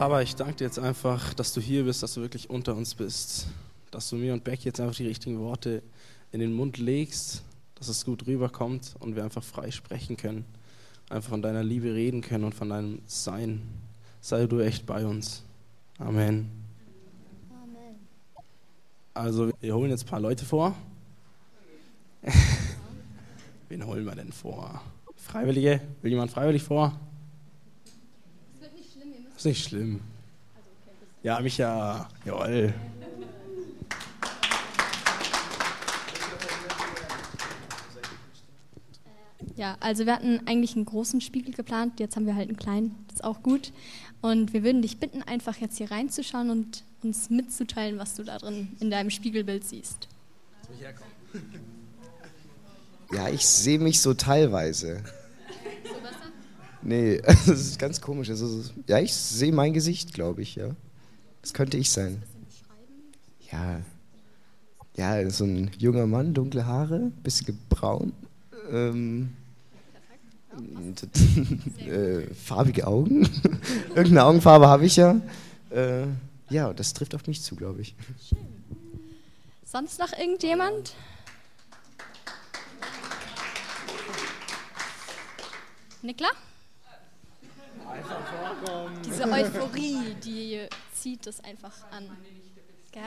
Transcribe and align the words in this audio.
Papa, 0.00 0.22
ich 0.22 0.34
danke 0.34 0.54
dir 0.54 0.64
jetzt 0.64 0.78
einfach, 0.78 1.34
dass 1.34 1.52
du 1.52 1.60
hier 1.60 1.84
bist, 1.84 2.02
dass 2.02 2.14
du 2.14 2.22
wirklich 2.22 2.48
unter 2.48 2.74
uns 2.74 2.94
bist. 2.94 3.48
Dass 3.90 4.08
du 4.08 4.16
mir 4.16 4.32
und 4.32 4.44
Becky 4.44 4.64
jetzt 4.64 4.80
einfach 4.80 4.94
die 4.96 5.06
richtigen 5.06 5.38
Worte 5.40 5.82
in 6.32 6.40
den 6.40 6.54
Mund 6.54 6.78
legst, 6.78 7.42
dass 7.74 7.88
es 7.88 8.06
gut 8.06 8.26
rüberkommt 8.26 8.94
und 9.00 9.14
wir 9.14 9.24
einfach 9.24 9.44
frei 9.44 9.70
sprechen 9.70 10.16
können. 10.16 10.46
Einfach 11.10 11.28
von 11.28 11.42
deiner 11.42 11.62
Liebe 11.62 11.92
reden 11.92 12.22
können 12.22 12.44
und 12.44 12.54
von 12.54 12.70
deinem 12.70 13.02
Sein. 13.04 13.60
Sei 14.22 14.46
du 14.46 14.60
echt 14.60 14.86
bei 14.86 15.04
uns. 15.04 15.42
Amen. 15.98 16.48
Amen. 17.50 17.96
Also, 19.12 19.52
wir 19.60 19.74
holen 19.74 19.90
jetzt 19.90 20.04
ein 20.04 20.08
paar 20.08 20.20
Leute 20.20 20.46
vor. 20.46 20.74
Wen 23.68 23.84
holen 23.84 24.06
wir 24.06 24.14
denn 24.14 24.32
vor? 24.32 24.80
Freiwillige? 25.16 25.82
Will 26.00 26.12
jemand 26.12 26.30
freiwillig 26.30 26.62
vor? 26.62 26.98
Das 28.54 28.62
wird 28.62 28.78
nicht 28.78 28.92
schlimm. 28.94 29.12
Das 29.12 29.29
ist 29.40 29.46
nicht 29.46 29.68
schlimm. 29.68 30.00
Ja, 31.22 31.40
Micha. 31.40 32.08
Jawoll. 32.26 32.74
Ja, 39.56 39.78
also 39.80 40.04
wir 40.04 40.14
hatten 40.14 40.46
eigentlich 40.46 40.76
einen 40.76 40.84
großen 40.84 41.22
Spiegel 41.22 41.54
geplant, 41.54 42.00
jetzt 42.00 42.16
haben 42.16 42.26
wir 42.26 42.34
halt 42.34 42.48
einen 42.48 42.56
kleinen, 42.56 42.94
das 43.08 43.16
ist 43.16 43.24
auch 43.24 43.42
gut. 43.42 43.72
Und 44.20 44.52
wir 44.52 44.62
würden 44.62 44.82
dich 44.82 44.98
bitten, 44.98 45.22
einfach 45.22 45.56
jetzt 45.56 45.78
hier 45.78 45.90
reinzuschauen 45.90 46.50
und 46.50 46.84
uns 47.02 47.30
mitzuteilen, 47.30 47.98
was 47.98 48.14
du 48.14 48.24
da 48.24 48.36
drin 48.36 48.68
in 48.80 48.90
deinem 48.90 49.08
Spiegelbild 49.08 49.64
siehst. 49.64 50.08
Ja, 53.12 53.28
ich 53.28 53.46
sehe 53.46 53.78
mich 53.78 54.00
so 54.00 54.12
teilweise. 54.12 55.02
Nee, 56.82 57.20
das 57.26 57.46
ist 57.46 57.78
ganz 57.78 58.00
komisch. 58.00 58.30
Also, 58.30 58.64
ja, 58.86 58.98
ich 58.98 59.14
sehe 59.14 59.52
mein 59.52 59.72
Gesicht, 59.72 60.14
glaube 60.14 60.42
ich, 60.42 60.56
ja. 60.56 60.70
Das 61.42 61.54
könnte 61.54 61.76
ich 61.76 61.90
sein. 61.90 62.22
Ja. 63.50 63.80
Ja, 64.96 65.30
so 65.30 65.44
ein 65.44 65.70
junger 65.78 66.06
Mann, 66.06 66.34
dunkle 66.34 66.66
Haare, 66.66 67.10
bisschen 67.22 67.58
braun. 67.68 68.12
Ähm, 68.70 69.30
äh, 71.86 72.34
farbige 72.34 72.86
Augen. 72.86 73.22
Irgendeine 73.88 74.24
Augenfarbe 74.24 74.68
habe 74.68 74.84
ich 74.84 74.96
ja. 74.96 75.20
Äh, 75.70 76.06
ja, 76.50 76.72
das 76.72 76.92
trifft 76.92 77.14
auf 77.14 77.26
mich 77.26 77.42
zu, 77.42 77.54
glaube 77.54 77.80
ich. 77.80 77.94
Schön. 78.28 78.38
Sonst 79.64 80.00
noch 80.00 80.12
irgendjemand? 80.18 80.94
Nikla? 86.02 86.30
Einfach 87.92 88.64
vorkommen. 88.64 89.02
Diese 89.02 89.24
Euphorie, 89.24 90.14
die 90.24 90.66
zieht 90.94 91.26
es 91.26 91.42
einfach 91.42 91.74
an. 91.90 92.08
Gell? 92.92 93.02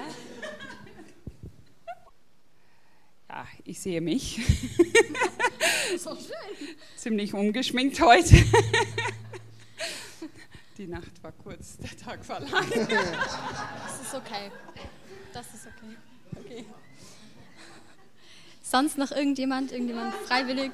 Ja, 3.29 3.47
ich 3.63 3.79
sehe 3.79 4.01
mich. 4.01 4.39
auch 6.05 6.17
schön. 6.17 6.75
Ziemlich 6.95 7.33
ungeschminkt 7.33 7.99
heute. 7.99 8.35
Die 10.77 10.87
Nacht 10.87 11.23
war 11.23 11.31
kurz, 11.31 11.77
der 11.77 11.95
Tag 11.97 12.27
war 12.27 12.39
lang. 12.39 12.67
Das 12.69 14.01
ist 14.01 14.13
okay. 14.13 14.51
Das 15.31 15.47
ist 15.53 15.67
okay. 15.67 15.97
okay. 16.35 16.65
Sonst 18.61 18.97
noch 18.97 19.11
irgendjemand, 19.11 19.71
irgendjemand 19.71 20.13
freiwillig? 20.27 20.71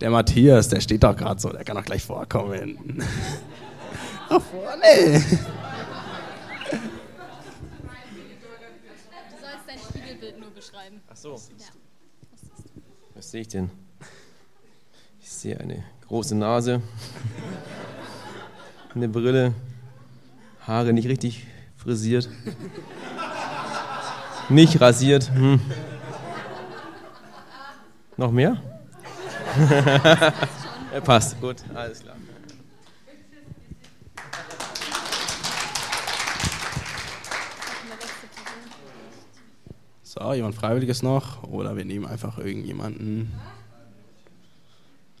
Der 0.00 0.10
Matthias, 0.10 0.68
der 0.68 0.80
steht 0.80 1.02
doch 1.02 1.16
gerade 1.16 1.40
so, 1.40 1.50
der 1.50 1.64
kann 1.64 1.76
doch 1.76 1.84
gleich 1.84 2.04
vorkommen. 2.04 2.98
Nach 4.30 4.42
vorne. 4.42 5.22
beschreiben. 10.58 11.00
Ach 11.08 11.16
so. 11.16 11.32
Was. 11.32 11.50
Was 13.14 13.30
sehe 13.30 13.42
ich 13.42 13.48
denn? 13.48 13.70
Ich 15.20 15.30
sehe 15.30 15.58
eine 15.58 15.84
große 16.06 16.34
Nase, 16.34 16.82
eine 18.94 19.08
Brille, 19.08 19.54
Haare 20.66 20.92
nicht 20.92 21.08
richtig 21.08 21.46
frisiert, 21.76 22.28
nicht 24.48 24.80
rasiert. 24.80 25.30
Hm. 25.34 25.60
Noch 28.16 28.32
mehr? 28.32 28.60
Ja, 30.92 31.00
passt, 31.04 31.40
gut, 31.40 31.56
alles 31.74 32.02
klar. 32.02 32.16
So, 40.02 40.32
jemand 40.32 40.54
Freiwilliges 40.54 41.02
noch? 41.02 41.42
Oder 41.44 41.76
wir 41.76 41.84
nehmen 41.84 42.06
einfach 42.06 42.38
irgendjemanden. 42.38 43.32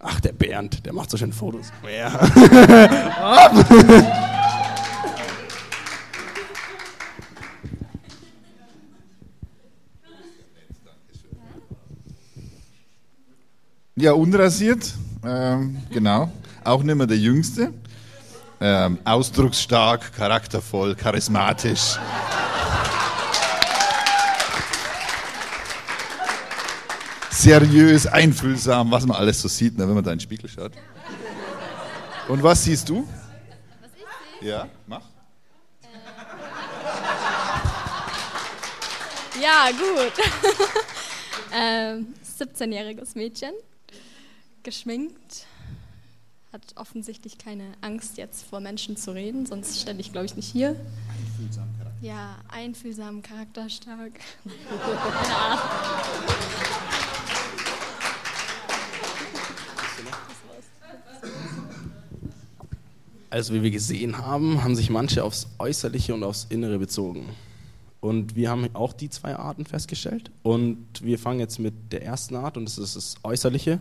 Ach, 0.00 0.20
der 0.20 0.32
Bernd, 0.32 0.86
der 0.86 0.92
macht 0.92 1.10
so 1.10 1.16
schön 1.16 1.32
Fotos. 1.32 1.72
Ja. 1.86 2.08
ja, 14.00 14.12
unrasiert, 14.12 14.94
ähm, 15.24 15.78
genau. 15.90 16.30
Auch 16.64 16.82
nicht 16.82 16.94
mehr 16.94 17.06
der 17.06 17.18
Jüngste. 17.18 17.72
Ähm, 18.60 18.98
ausdrucksstark, 19.04 20.12
charaktervoll, 20.14 20.94
charismatisch. 20.94 21.98
seriös, 27.38 28.06
einfühlsam, 28.06 28.90
was 28.90 29.06
man 29.06 29.16
alles 29.16 29.40
so 29.40 29.48
sieht, 29.48 29.78
ne, 29.78 29.86
wenn 29.86 29.94
man 29.94 30.02
da 30.02 30.10
in 30.10 30.18
den 30.18 30.22
Spiegel 30.22 30.48
schaut. 30.48 30.72
Und 32.26 32.42
was 32.42 32.64
siehst 32.64 32.88
du? 32.88 33.08
Was 33.80 33.90
ich? 34.40 34.46
Ja, 34.48 34.68
mach. 34.86 35.02
Ja, 39.40 39.68
gut. 39.70 40.12
ähm, 41.54 42.14
17-jähriges 42.38 43.14
Mädchen, 43.14 43.52
geschminkt, 44.68 45.46
hat 46.52 46.60
offensichtlich 46.76 47.38
keine 47.38 47.64
Angst, 47.80 48.18
jetzt 48.18 48.44
vor 48.44 48.60
Menschen 48.60 48.98
zu 48.98 49.12
reden, 49.12 49.46
sonst 49.46 49.80
stände 49.80 50.02
ich, 50.02 50.12
glaube 50.12 50.26
ich, 50.26 50.36
nicht 50.36 50.46
hier. 50.46 50.76
Einfühlsam 51.08 51.68
Charakter. 51.78 52.06
Ja, 52.06 52.36
einfühlsam, 52.48 53.22
charakterstark. 53.22 54.12
Ahnung. 55.24 55.72
Also 63.30 63.54
wie 63.54 63.62
wir 63.62 63.70
gesehen 63.70 64.18
haben, 64.18 64.62
haben 64.62 64.76
sich 64.76 64.90
manche 64.90 65.24
aufs 65.24 65.46
Äußerliche 65.58 66.12
und 66.12 66.24
aufs 66.24 66.46
Innere 66.50 66.78
bezogen. 66.78 67.30
Und 68.00 68.36
wir 68.36 68.50
haben 68.50 68.68
auch 68.74 68.92
die 68.92 69.08
zwei 69.08 69.34
Arten 69.34 69.64
festgestellt. 69.64 70.30
Und 70.42 70.86
wir 71.02 71.18
fangen 71.18 71.40
jetzt 71.40 71.58
mit 71.58 71.74
der 71.90 72.02
ersten 72.04 72.36
Art 72.36 72.58
und 72.58 72.66
das 72.66 72.76
ist 72.76 72.96
das 72.96 73.14
Äußerliche. 73.22 73.80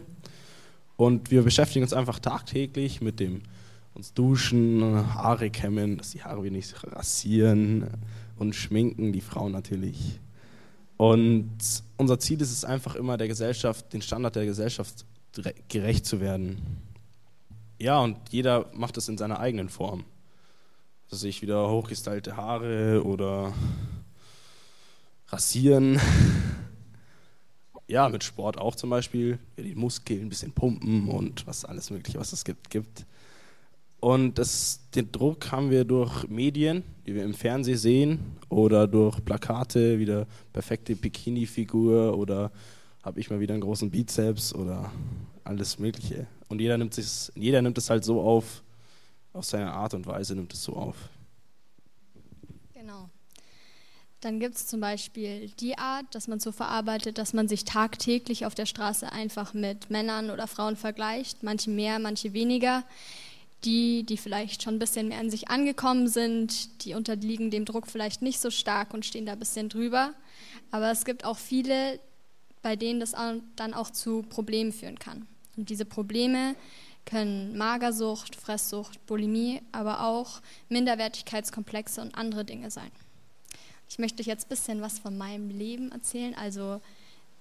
Und 0.98 1.32
wir 1.32 1.44
beschäftigen 1.44 1.84
uns 1.84 1.94
einfach 1.94 2.20
tagtäglich 2.20 3.02
mit 3.02 3.20
dem 3.20 3.44
uns 3.94 4.14
duschen, 4.14 4.84
Haare 5.16 5.50
kämmen, 5.50 5.98
dass 5.98 6.12
die 6.12 6.24
Haare 6.24 6.44
wir 6.44 6.52
nicht 6.52 6.76
rasieren 6.84 7.88
und 8.38 8.56
schminken, 8.56 9.12
die 9.12 9.22
Frauen 9.22 9.52
natürlich. 9.52 10.20
Und 10.98 11.50
unser 11.98 12.20
Ziel 12.20 12.42
ist 12.42 12.52
es 12.52 12.66
einfach 12.66 12.96
immer, 12.96 13.18
der 13.18 13.28
Gesellschaft, 13.28 13.94
den 13.94 14.02
Standard 14.02 14.36
der 14.36 14.46
Gesellschaft 14.46 15.06
gerecht 15.68 16.06
zu 16.06 16.20
werden. 16.20 16.62
Ja, 17.80 18.00
und 18.00 18.18
jeder 18.30 18.70
macht 18.74 18.98
es 18.98 19.08
in 19.08 19.18
seiner 19.18 19.40
eigenen 19.40 19.70
Form. 19.70 20.06
Dass 21.10 21.24
ich 21.24 21.42
wieder 21.42 21.70
hochgestylte 21.70 22.36
Haare 22.38 23.04
oder 23.04 23.54
rasieren. 25.30 26.00
Ja, 27.88 28.10
mit 28.10 28.24
Sport 28.24 28.58
auch 28.58 28.76
zum 28.76 28.90
Beispiel. 28.90 29.40
Die 29.58 29.76
Muskeln 29.76 30.24
ein 30.24 30.30
bisschen 30.30 30.52
pumpen 30.52 31.08
und 31.08 31.48
was 31.48 31.64
alles 31.64 31.90
Mögliche, 31.90 32.20
was 32.20 32.34
es 32.34 32.44
gibt, 32.44 32.70
gibt. 32.70 33.06
Und 34.00 34.38
das, 34.38 34.82
den 34.94 35.12
Druck 35.12 35.52
haben 35.52 35.72
wir 35.72 35.84
durch 35.84 36.28
Medien, 36.28 36.84
die 37.06 37.16
wir 37.16 37.24
im 37.24 37.34
Fernsehen 37.34 37.78
sehen, 37.78 38.20
oder 38.50 38.88
durch 38.88 39.24
Plakate, 39.24 40.00
wieder 40.00 40.28
perfekte 40.54 40.96
Bikini-Figur 40.96 42.18
oder 42.18 42.52
habe 43.04 43.20
ich 43.20 43.30
mal 43.30 43.40
wieder 43.40 43.54
einen 43.54 43.64
großen 43.64 43.90
Bizeps 43.90 44.54
oder 44.54 44.92
alles 45.44 45.80
Mögliche. 45.80 46.28
Und 46.50 46.62
jeder 46.62 46.78
nimmt, 46.78 46.98
es, 46.98 47.32
jeder 47.36 47.62
nimmt 47.62 47.78
es 47.78 47.90
halt 47.90 48.04
so 48.04 48.22
auf, 48.22 48.64
auf 49.34 49.46
seine 49.46 49.72
Art 49.72 49.94
und 49.94 50.06
Weise 50.06 50.36
nimmt 50.36 50.54
es 50.54 50.64
so 50.64 50.76
auf. 50.76 51.10
Genau. 52.74 53.10
Dann 54.22 54.40
gibt 54.40 54.56
es 54.56 54.66
zum 54.66 54.80
Beispiel 54.80 55.50
die 55.60 55.78
Art, 55.78 56.06
dass 56.12 56.28
man 56.28 56.40
so 56.40 56.52
verarbeitet, 56.52 57.18
dass 57.18 57.34
man 57.34 57.48
sich 57.48 57.66
tagtäglich 57.66 58.46
auf 58.46 58.56
der 58.56 58.66
Straße 58.66 59.12
einfach 59.12 59.54
mit 59.54 59.90
Männern 59.92 60.32
oder 60.32 60.48
Frauen 60.48 60.76
vergleicht, 60.76 61.44
manche 61.44 61.70
mehr, 61.70 62.00
manche 62.00 62.34
weniger. 62.34 62.84
die, 63.64 64.04
die 64.04 64.18
vielleicht 64.18 64.64
schon 64.64 64.76
ein 64.76 64.80
bisschen 64.80 65.08
mehr 65.08 65.22
in 65.22 65.32
sich 65.32 65.50
angekommen 65.50 66.08
sind, 66.08 66.86
die 66.86 66.94
unterliegen 66.94 67.50
dem 67.50 67.66
Druck 67.66 67.88
vielleicht 67.88 68.22
nicht 68.22 68.40
so 68.40 68.52
stark 68.52 68.94
und 68.94 69.06
stehen 69.06 69.26
da 69.26 69.34
ein 69.34 69.40
bisschen 69.40 69.70
drüber. 69.70 70.14
Aber 70.72 70.92
es 70.92 71.06
gibt 71.06 71.26
auch 71.26 71.38
viele, 71.38 72.00
bei 72.62 72.76
denen 72.76 73.00
das 73.00 73.14
dann 73.56 73.74
auch 73.74 73.90
zu 73.90 74.24
Problemen 74.24 74.72
führen 74.72 75.00
kann. 75.00 75.28
Und 75.56 75.70
diese 75.70 75.86
Probleme 75.86 76.56
können 77.06 77.58
Magersucht, 77.58 78.36
Fresssucht, 78.36 79.04
Bulimie, 79.08 79.62
aber 79.72 80.06
auch 80.06 80.42
Minderwertigkeitskomplexe 80.70 82.02
und 82.02 82.16
andere 82.16 82.46
Dinge 82.46 82.70
sein. 82.70 82.92
Ich 83.90 84.00
möchte 84.00 84.22
euch 84.22 84.28
jetzt 84.28 84.46
ein 84.46 84.50
bisschen 84.50 84.82
was 84.82 85.00
von 85.00 85.18
meinem 85.18 85.50
Leben 85.50 85.92
erzählen. 85.92 86.36
Also 86.36 86.82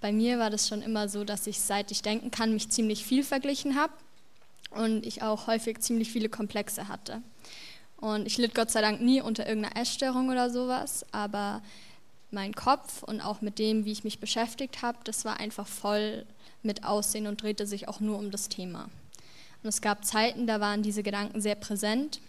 bei 0.01 0.13
mir 0.13 0.39
war 0.39 0.51
das 0.51 0.69
schon 0.69 0.83
immer 0.83 1.09
so, 1.09 1.25
dass 1.25 1.47
ich, 1.47 1.61
seit 1.61 1.91
ich 1.91 2.03
denken 2.03 2.31
kann, 2.31 2.53
mich 2.53 2.69
ziemlich 2.69 3.05
viel 3.05 3.25
verglichen 3.25 3.77
habe 3.77 3.93
und 4.71 5.07
ich 5.07 5.23
auch 5.23 5.47
häufig 5.47 5.81
ziemlich 5.81 6.11
viele 6.11 6.29
Komplexe 6.29 6.89
hatte. 6.89 7.23
Und 7.97 8.27
ich 8.27 8.37
litt 8.37 8.55
Gott 8.55 8.71
sei 8.71 8.83
Dank 8.83 9.01
nie 9.01 9.21
unter 9.21 9.47
irgendeiner 9.47 9.81
Essstörung 9.81 10.29
oder 10.29 10.51
sowas, 10.51 11.07
aber 11.13 11.63
mein 12.31 12.55
Kopf 12.55 13.03
und 13.03 13.21
auch 13.21 13.41
mit 13.41 13.59
dem, 13.59 13.85
wie 13.85 13.93
ich 13.93 14.05
mich 14.05 14.19
beschäftigt 14.21 14.83
habe, 14.83 14.99
das 15.05 15.25
war 15.25 15.41
einfach 15.41 15.67
voll 15.67 16.27
mit 16.63 16.85
Aussehen 16.85 17.27
und 17.27 17.43
drehte 17.43 17.67
sich 17.67 17.89
auch 17.89 18.01
nur 18.01 18.19
um 18.19 18.31
das 18.31 18.49
Thema. 18.49 18.91
Und 19.63 19.69
es 19.69 19.81
gab 19.81 20.05
Zeiten, 20.05 20.47
da 20.47 20.61
waren 20.61 20.83
diese 20.83 21.03
Gedanken 21.03 21.41
sehr 21.41 21.55
präsent 21.55 22.21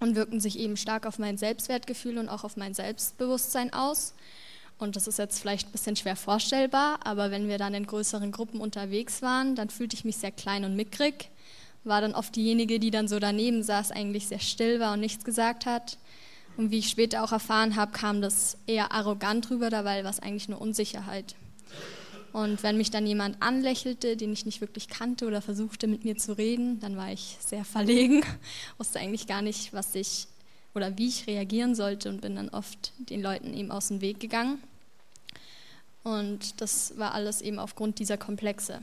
und 0.00 0.16
wirkten 0.16 0.40
sich 0.40 0.58
eben 0.58 0.76
stark 0.76 1.06
auf 1.06 1.18
mein 1.18 1.38
Selbstwertgefühl 1.38 2.18
und 2.18 2.28
auch 2.28 2.44
auf 2.44 2.56
mein 2.56 2.74
Selbstbewusstsein 2.74 3.72
aus. 3.72 4.14
Und 4.78 4.96
das 4.96 5.06
ist 5.06 5.18
jetzt 5.18 5.40
vielleicht 5.40 5.68
ein 5.68 5.72
bisschen 5.72 5.96
schwer 5.96 6.16
vorstellbar, 6.16 7.00
aber 7.04 7.30
wenn 7.30 7.48
wir 7.48 7.56
dann 7.56 7.72
in 7.72 7.86
größeren 7.86 8.30
Gruppen 8.30 8.60
unterwegs 8.60 9.22
waren, 9.22 9.54
dann 9.54 9.70
fühlte 9.70 9.96
ich 9.96 10.04
mich 10.04 10.18
sehr 10.18 10.32
klein 10.32 10.64
und 10.64 10.76
mickrig, 10.76 11.30
war 11.84 12.02
dann 12.02 12.14
oft 12.14 12.36
diejenige, 12.36 12.78
die 12.78 12.90
dann 12.90 13.08
so 13.08 13.18
daneben 13.18 13.62
saß, 13.62 13.90
eigentlich 13.90 14.26
sehr 14.26 14.40
still 14.40 14.80
war 14.80 14.92
und 14.92 15.00
nichts 15.00 15.24
gesagt 15.24 15.64
hat. 15.64 15.96
Und 16.58 16.70
wie 16.70 16.78
ich 16.78 16.88
später 16.88 17.22
auch 17.22 17.32
erfahren 17.32 17.76
habe, 17.76 17.92
kam 17.92 18.20
das 18.20 18.58
eher 18.66 18.92
arrogant 18.92 19.50
rüber, 19.50 19.70
dabei 19.70 20.04
war 20.04 20.10
es 20.10 20.20
eigentlich 20.20 20.48
nur 20.48 20.60
Unsicherheit. 20.60 21.36
Und 22.36 22.62
wenn 22.62 22.76
mich 22.76 22.90
dann 22.90 23.06
jemand 23.06 23.40
anlächelte, 23.40 24.14
den 24.14 24.30
ich 24.30 24.44
nicht 24.44 24.60
wirklich 24.60 24.88
kannte 24.88 25.26
oder 25.26 25.40
versuchte 25.40 25.86
mit 25.86 26.04
mir 26.04 26.18
zu 26.18 26.36
reden, 26.36 26.78
dann 26.80 26.94
war 26.94 27.10
ich 27.10 27.38
sehr 27.40 27.64
verlegen, 27.64 28.22
wusste 28.76 29.00
eigentlich 29.00 29.26
gar 29.26 29.40
nicht, 29.40 29.72
was 29.72 29.94
ich 29.94 30.26
oder 30.74 30.98
wie 30.98 31.08
ich 31.08 31.26
reagieren 31.26 31.74
sollte 31.74 32.10
und 32.10 32.20
bin 32.20 32.36
dann 32.36 32.50
oft 32.50 32.92
den 32.98 33.22
Leuten 33.22 33.54
eben 33.54 33.70
aus 33.70 33.88
dem 33.88 34.02
Weg 34.02 34.20
gegangen. 34.20 34.62
Und 36.04 36.60
das 36.60 36.98
war 36.98 37.14
alles 37.14 37.40
eben 37.40 37.58
aufgrund 37.58 38.00
dieser 38.00 38.18
Komplexe. 38.18 38.80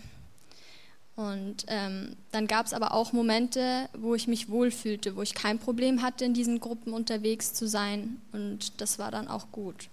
Und 1.15 1.65
ähm, 1.67 2.15
dann 2.31 2.47
gab 2.47 2.65
es 2.65 2.73
aber 2.73 2.91
auch 2.91 3.13
Momente, 3.13 3.87
wo 3.95 4.15
ich 4.15 4.27
mich 4.27 4.49
wohlfühlte, 4.49 5.15
wo 5.15 5.21
ich 5.21 5.35
kein 5.35 5.59
Problem 5.59 6.01
hatte, 6.01 6.25
in 6.25 6.33
diesen 6.33 6.59
Gruppen 6.59 6.91
unterwegs 6.91 7.53
zu 7.53 7.67
sein. 7.67 8.19
Und 8.31 8.81
das 8.81 8.97
war 8.97 9.11
dann 9.11 9.27
auch 9.27 9.51
gut. 9.51 9.89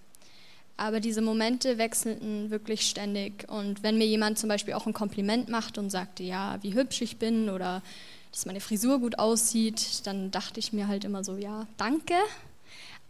Aber 0.81 0.99
diese 0.99 1.21
Momente 1.21 1.77
wechselten 1.77 2.49
wirklich 2.49 2.89
ständig. 2.89 3.47
Und 3.47 3.83
wenn 3.83 3.99
mir 3.99 4.07
jemand 4.07 4.39
zum 4.39 4.49
Beispiel 4.49 4.73
auch 4.73 4.87
ein 4.87 4.93
Kompliment 4.93 5.47
macht 5.47 5.77
und 5.77 5.91
sagte, 5.91 6.23
ja, 6.23 6.57
wie 6.63 6.73
hübsch 6.73 7.03
ich 7.03 7.17
bin 7.17 7.51
oder 7.51 7.83
dass 8.31 8.47
meine 8.47 8.61
Frisur 8.61 8.97
gut 8.97 9.19
aussieht, 9.19 10.07
dann 10.07 10.31
dachte 10.31 10.59
ich 10.59 10.73
mir 10.73 10.87
halt 10.87 11.03
immer 11.03 11.23
so, 11.23 11.37
ja, 11.37 11.67
danke. 11.77 12.15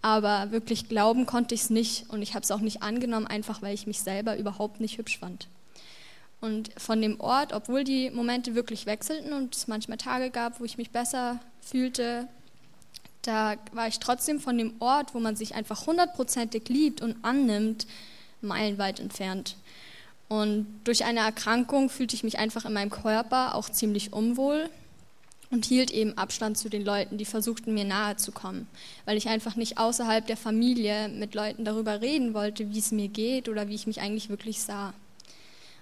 Aber 0.02 0.52
wirklich 0.52 0.90
glauben 0.90 1.26
konnte 1.26 1.56
ich 1.56 1.62
es 1.62 1.70
nicht 1.70 2.10
und 2.10 2.22
ich 2.22 2.34
habe 2.34 2.44
es 2.44 2.52
auch 2.52 2.60
nicht 2.60 2.84
angenommen, 2.84 3.26
einfach 3.26 3.62
weil 3.62 3.74
ich 3.74 3.88
mich 3.88 4.02
selber 4.02 4.36
überhaupt 4.36 4.82
nicht 4.82 4.98
hübsch 4.98 5.20
fand. 5.20 5.48
Und 6.42 6.72
von 6.76 7.02
dem 7.02 7.22
Ort, 7.22 7.54
obwohl 7.54 7.86
die 7.86 8.10
Momente 8.10 8.54
wirklich 8.54 8.86
wechselten 8.86 9.32
und 9.32 9.56
es 9.56 9.70
manchmal 9.70 9.98
Tage 9.98 10.30
gab, 10.30 10.60
wo 10.60 10.66
ich 10.66 10.78
mich 10.78 10.90
besser 10.90 11.40
fühlte, 11.62 12.28
da 13.22 13.56
war 13.74 13.88
ich 13.88 14.00
trotzdem 14.00 14.40
von 14.40 14.58
dem 14.58 14.74
Ort, 14.80 15.14
wo 15.14 15.20
man 15.20 15.36
sich 15.36 15.56
einfach 15.56 15.86
hundertprozentig 15.86 16.68
liebt 16.70 17.02
und 17.02 17.16
annimmt, 17.24 17.88
meilenweit 18.42 19.00
entfernt. 19.00 19.56
Und 20.28 20.66
durch 20.86 21.04
eine 21.04 21.20
Erkrankung 21.20 21.90
fühlte 21.90 22.16
ich 22.16 22.24
mich 22.24 22.40
einfach 22.40 22.66
in 22.66 22.74
meinem 22.74 22.90
Körper 22.90 23.56
auch 23.56 23.70
ziemlich 23.70 24.14
unwohl 24.14 24.70
und 25.52 25.66
hielt 25.66 25.92
eben 25.92 26.18
Abstand 26.18 26.58
zu 26.58 26.70
den 26.70 26.86
Leuten, 26.86 27.18
die 27.18 27.26
versuchten 27.26 27.74
mir 27.74 27.84
nahe 27.84 28.16
zu 28.16 28.32
kommen, 28.32 28.68
weil 29.06 29.18
ich 29.18 29.28
einfach 29.28 29.58
nicht 29.58 29.78
außerhalb 29.78 30.26
der 30.26 30.38
Familie 30.38 31.10
mit 31.10 31.36
Leuten 31.36 31.66
darüber 31.66 32.02
reden 32.02 32.34
wollte, 32.34 32.74
wie 32.74 32.80
es 32.80 32.92
mir 32.92 33.10
geht 33.10 33.50
oder 33.50 33.68
wie 33.68 33.76
ich 33.76 33.88
mich 33.88 34.00
eigentlich 34.00 34.30
wirklich 34.30 34.62
sah. 34.62 34.94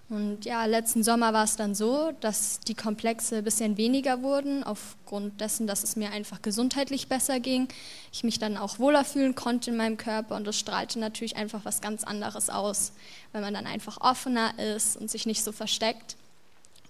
Und 0.09 0.43
ja, 0.43 0.65
letzten 0.65 1.03
Sommer 1.03 1.33
war 1.33 1.43
es 1.43 1.55
dann 1.55 1.75
so, 1.75 2.11
dass 2.19 2.59
die 2.61 2.73
Komplexe 2.73 3.37
ein 3.37 3.43
bisschen 3.43 3.77
weniger 3.77 4.23
wurden, 4.23 4.63
aufgrund 4.63 5.39
dessen, 5.39 5.67
dass 5.67 5.83
es 5.83 5.95
mir 5.95 6.11
einfach 6.11 6.41
gesundheitlich 6.41 7.07
besser 7.07 7.39
ging. 7.39 7.67
Ich 8.11 8.23
mich 8.23 8.39
dann 8.39 8.57
auch 8.57 8.79
wohler 8.79 9.05
fühlen 9.05 9.35
konnte 9.35 9.69
in 9.69 9.77
meinem 9.77 9.97
Körper 9.97 10.35
und 10.35 10.47
das 10.47 10.57
strahlte 10.57 10.97
natürlich 10.97 11.35
einfach 11.35 11.63
was 11.63 11.79
ganz 11.81 12.03
anderes 12.03 12.49
aus, 12.49 12.91
wenn 13.33 13.41
man 13.41 13.53
dann 13.53 13.67
einfach 13.67 14.01
offener 14.01 14.57
ist 14.57 14.97
und 14.97 15.11
sich 15.11 15.27
nicht 15.27 15.43
so 15.43 15.51
versteckt. 15.51 16.15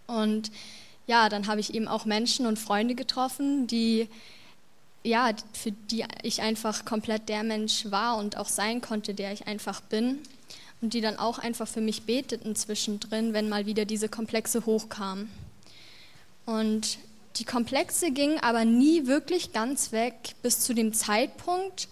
Und 0.08 0.50
ja, 1.06 1.28
dann 1.28 1.48
habe 1.48 1.60
ich 1.60 1.74
eben 1.74 1.90
auch 1.90 2.06
Menschen 2.06 2.46
und 2.46 2.58
Freunde 2.58 2.96
getroffen, 2.96 3.68
die 3.68 4.08
ja, 5.04 5.32
für 5.54 5.72
die 5.72 6.06
ich 6.24 6.42
einfach 6.42 6.86
komplett 6.86 7.30
der 7.30 7.44
Mensch 7.44 7.90
war 7.90 8.18
und 8.18 8.38
auch 8.38 8.50
sein 8.50 8.82
konnte, 8.82 9.14
der 9.14 9.32
ich 9.34 9.48
einfach 9.48 9.82
bin 9.82 10.20
und 10.82 10.94
die 10.94 11.02
dann 11.02 11.18
auch 11.18 11.40
einfach 11.40 11.68
für 11.68 11.82
mich 11.82 12.04
beteten 12.04 12.56
zwischendrin, 12.56 13.34
wenn 13.34 13.50
mal 13.50 13.66
wieder 13.66 13.86
diese 13.86 14.10
Komplexe 14.10 14.66
hochkamen. 14.66 15.30
Und 16.46 17.00
die 17.36 17.46
Komplexe 17.46 18.12
gingen 18.12 18.40
aber 18.40 18.66
nie 18.66 19.08
wirklich 19.08 19.54
ganz 19.54 19.92
weg 19.92 20.36
bis 20.42 20.62
zu 20.62 20.74
dem 20.74 20.94
Zeitpunkt, 20.94 21.88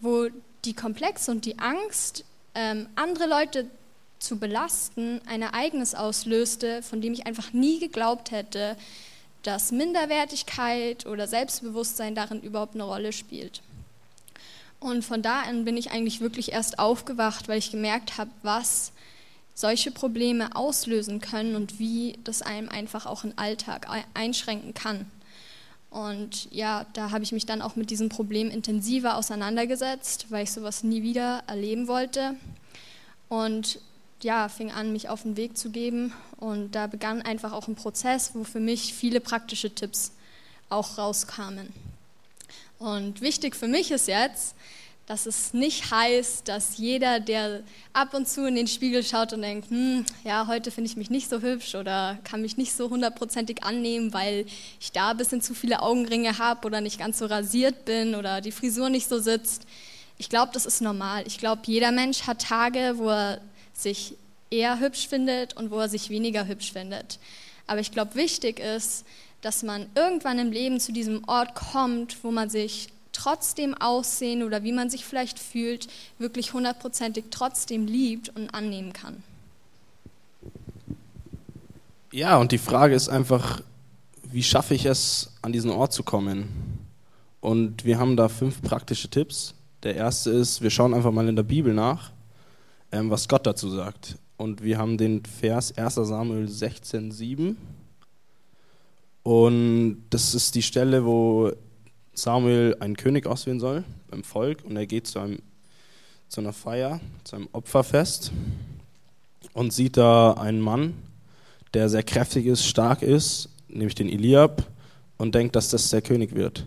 wo 0.00 0.28
die 0.64 0.74
Komplexe 0.74 1.30
und 1.30 1.44
die 1.44 1.58
Angst, 1.58 2.24
ähm, 2.54 2.88
andere 2.94 3.26
Leute 3.26 3.66
zu 4.18 4.38
belasten, 4.38 5.20
ein 5.26 5.42
Ereignis 5.42 5.94
auslöste, 5.94 6.82
von 6.82 7.00
dem 7.00 7.12
ich 7.12 7.26
einfach 7.26 7.52
nie 7.52 7.78
geglaubt 7.78 8.30
hätte, 8.30 8.76
dass 9.42 9.70
Minderwertigkeit 9.70 11.06
oder 11.06 11.28
Selbstbewusstsein 11.28 12.14
darin 12.14 12.40
überhaupt 12.40 12.74
eine 12.74 12.84
Rolle 12.84 13.12
spielt. 13.12 13.62
Und 14.80 15.04
von 15.04 15.22
da 15.22 15.42
an 15.42 15.64
bin 15.64 15.76
ich 15.76 15.90
eigentlich 15.90 16.20
wirklich 16.20 16.52
erst 16.52 16.78
aufgewacht, 16.78 17.48
weil 17.48 17.58
ich 17.58 17.70
gemerkt 17.70 18.18
habe, 18.18 18.30
was 18.42 18.92
solche 19.54 19.90
Probleme 19.90 20.54
auslösen 20.54 21.20
können 21.20 21.56
und 21.56 21.78
wie 21.78 22.18
das 22.24 22.42
einem 22.42 22.68
einfach 22.68 23.06
auch 23.06 23.24
im 23.24 23.32
Alltag 23.36 23.88
einschränken 24.12 24.74
kann. 24.74 25.10
Und 25.88 26.52
ja, 26.52 26.84
da 26.92 27.10
habe 27.10 27.24
ich 27.24 27.32
mich 27.32 27.46
dann 27.46 27.62
auch 27.62 27.74
mit 27.74 27.88
diesem 27.88 28.10
Problem 28.10 28.50
intensiver 28.50 29.16
auseinandergesetzt, 29.16 30.26
weil 30.28 30.44
ich 30.44 30.52
sowas 30.52 30.82
nie 30.82 31.02
wieder 31.02 31.42
erleben 31.46 31.88
wollte. 31.88 32.34
Und 33.30 33.80
ja, 34.22 34.48
fing 34.50 34.70
an, 34.70 34.92
mich 34.92 35.08
auf 35.08 35.22
den 35.22 35.38
Weg 35.38 35.56
zu 35.56 35.70
geben. 35.70 36.12
Und 36.36 36.72
da 36.72 36.86
begann 36.86 37.22
einfach 37.22 37.52
auch 37.52 37.66
ein 37.66 37.76
Prozess, 37.76 38.32
wo 38.34 38.44
für 38.44 38.60
mich 38.60 38.92
viele 38.92 39.20
praktische 39.20 39.74
Tipps 39.74 40.12
auch 40.68 40.98
rauskamen. 40.98 41.72
Und 42.78 43.20
wichtig 43.20 43.56
für 43.56 43.68
mich 43.68 43.90
ist 43.90 44.08
jetzt, 44.08 44.54
dass 45.06 45.26
es 45.26 45.54
nicht 45.54 45.90
heißt, 45.92 46.48
dass 46.48 46.78
jeder, 46.78 47.20
der 47.20 47.62
ab 47.92 48.12
und 48.12 48.28
zu 48.28 48.46
in 48.46 48.56
den 48.56 48.66
Spiegel 48.66 49.04
schaut 49.04 49.32
und 49.32 49.42
denkt, 49.42 49.70
hm, 49.70 50.04
ja, 50.24 50.48
heute 50.48 50.72
finde 50.72 50.90
ich 50.90 50.96
mich 50.96 51.10
nicht 51.10 51.30
so 51.30 51.40
hübsch 51.40 51.76
oder 51.76 52.18
kann 52.24 52.42
mich 52.42 52.56
nicht 52.56 52.72
so 52.72 52.90
hundertprozentig 52.90 53.62
annehmen, 53.62 54.12
weil 54.12 54.46
ich 54.80 54.90
da 54.90 55.10
ein 55.10 55.16
bisschen 55.16 55.40
zu 55.40 55.54
viele 55.54 55.80
Augenringe 55.80 56.38
habe 56.38 56.66
oder 56.66 56.80
nicht 56.80 56.98
ganz 56.98 57.18
so 57.18 57.26
rasiert 57.26 57.84
bin 57.84 58.16
oder 58.16 58.40
die 58.40 58.50
Frisur 58.50 58.90
nicht 58.90 59.08
so 59.08 59.20
sitzt. 59.20 59.62
Ich 60.18 60.28
glaube, 60.28 60.50
das 60.52 60.66
ist 60.66 60.80
normal. 60.80 61.24
Ich 61.26 61.38
glaube, 61.38 61.62
jeder 61.66 61.92
Mensch 61.92 62.22
hat 62.22 62.42
Tage, 62.42 62.94
wo 62.96 63.08
er 63.08 63.40
sich 63.72 64.16
eher 64.50 64.80
hübsch 64.80 65.06
findet 65.06 65.56
und 65.56 65.70
wo 65.70 65.78
er 65.78 65.88
sich 65.88 66.10
weniger 66.10 66.48
hübsch 66.48 66.72
findet. 66.72 67.20
Aber 67.68 67.80
ich 67.80 67.92
glaube, 67.92 68.16
wichtig 68.16 68.58
ist, 68.58 69.04
dass 69.46 69.62
man 69.62 69.86
irgendwann 69.94 70.40
im 70.40 70.50
Leben 70.50 70.80
zu 70.80 70.92
diesem 70.92 71.22
Ort 71.28 71.54
kommt, 71.54 72.24
wo 72.24 72.32
man 72.32 72.50
sich 72.50 72.88
trotzdem 73.12 73.74
Aussehen 73.74 74.42
oder 74.42 74.64
wie 74.64 74.72
man 74.72 74.90
sich 74.90 75.04
vielleicht 75.04 75.38
fühlt, 75.38 75.86
wirklich 76.18 76.52
hundertprozentig 76.52 77.26
trotzdem 77.30 77.86
liebt 77.86 78.30
und 78.30 78.52
annehmen 78.52 78.92
kann. 78.92 79.22
Ja, 82.10 82.38
und 82.38 82.50
die 82.50 82.58
Frage 82.58 82.96
ist 82.96 83.08
einfach, 83.08 83.60
wie 84.24 84.42
schaffe 84.42 84.74
ich 84.74 84.84
es, 84.84 85.30
an 85.42 85.52
diesen 85.52 85.70
Ort 85.70 85.92
zu 85.92 86.02
kommen? 86.02 86.80
Und 87.40 87.84
wir 87.84 88.00
haben 88.00 88.16
da 88.16 88.28
fünf 88.28 88.60
praktische 88.62 89.08
Tipps. 89.08 89.54
Der 89.84 89.94
erste 89.94 90.30
ist, 90.30 90.60
wir 90.60 90.70
schauen 90.70 90.92
einfach 90.92 91.12
mal 91.12 91.28
in 91.28 91.36
der 91.36 91.44
Bibel 91.44 91.72
nach, 91.72 92.10
ähm, 92.90 93.10
was 93.10 93.28
Gott 93.28 93.46
dazu 93.46 93.70
sagt. 93.70 94.16
Und 94.38 94.64
wir 94.64 94.78
haben 94.78 94.98
den 94.98 95.24
Vers 95.24 95.78
1 95.78 95.94
Samuel 95.94 96.48
16, 96.48 97.12
7. 97.12 97.75
Und 99.26 100.04
das 100.10 100.36
ist 100.36 100.54
die 100.54 100.62
Stelle, 100.62 101.04
wo 101.04 101.50
Samuel 102.14 102.76
einen 102.78 102.96
König 102.96 103.26
auswählen 103.26 103.58
soll 103.58 103.82
beim 104.08 104.22
Volk 104.22 104.62
und 104.64 104.76
er 104.76 104.86
geht 104.86 105.08
zu, 105.08 105.18
einem, 105.18 105.40
zu 106.28 106.40
einer 106.40 106.52
Feier, 106.52 107.00
zu 107.24 107.34
einem 107.34 107.48
Opferfest 107.50 108.30
und 109.52 109.72
sieht 109.72 109.96
da 109.96 110.34
einen 110.34 110.60
Mann, 110.60 110.94
der 111.74 111.88
sehr 111.88 112.04
kräftig 112.04 112.46
ist, 112.46 112.66
stark 112.66 113.02
ist, 113.02 113.48
nämlich 113.66 113.96
den 113.96 114.08
Eliab 114.08 114.64
und 115.18 115.34
denkt, 115.34 115.56
dass 115.56 115.70
das 115.70 115.90
der 115.90 116.02
König 116.02 116.36
wird. 116.36 116.64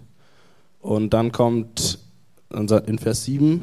Und 0.82 1.14
dann 1.14 1.32
kommt 1.32 2.00
in 2.50 3.00
Vers 3.00 3.24
7, 3.24 3.62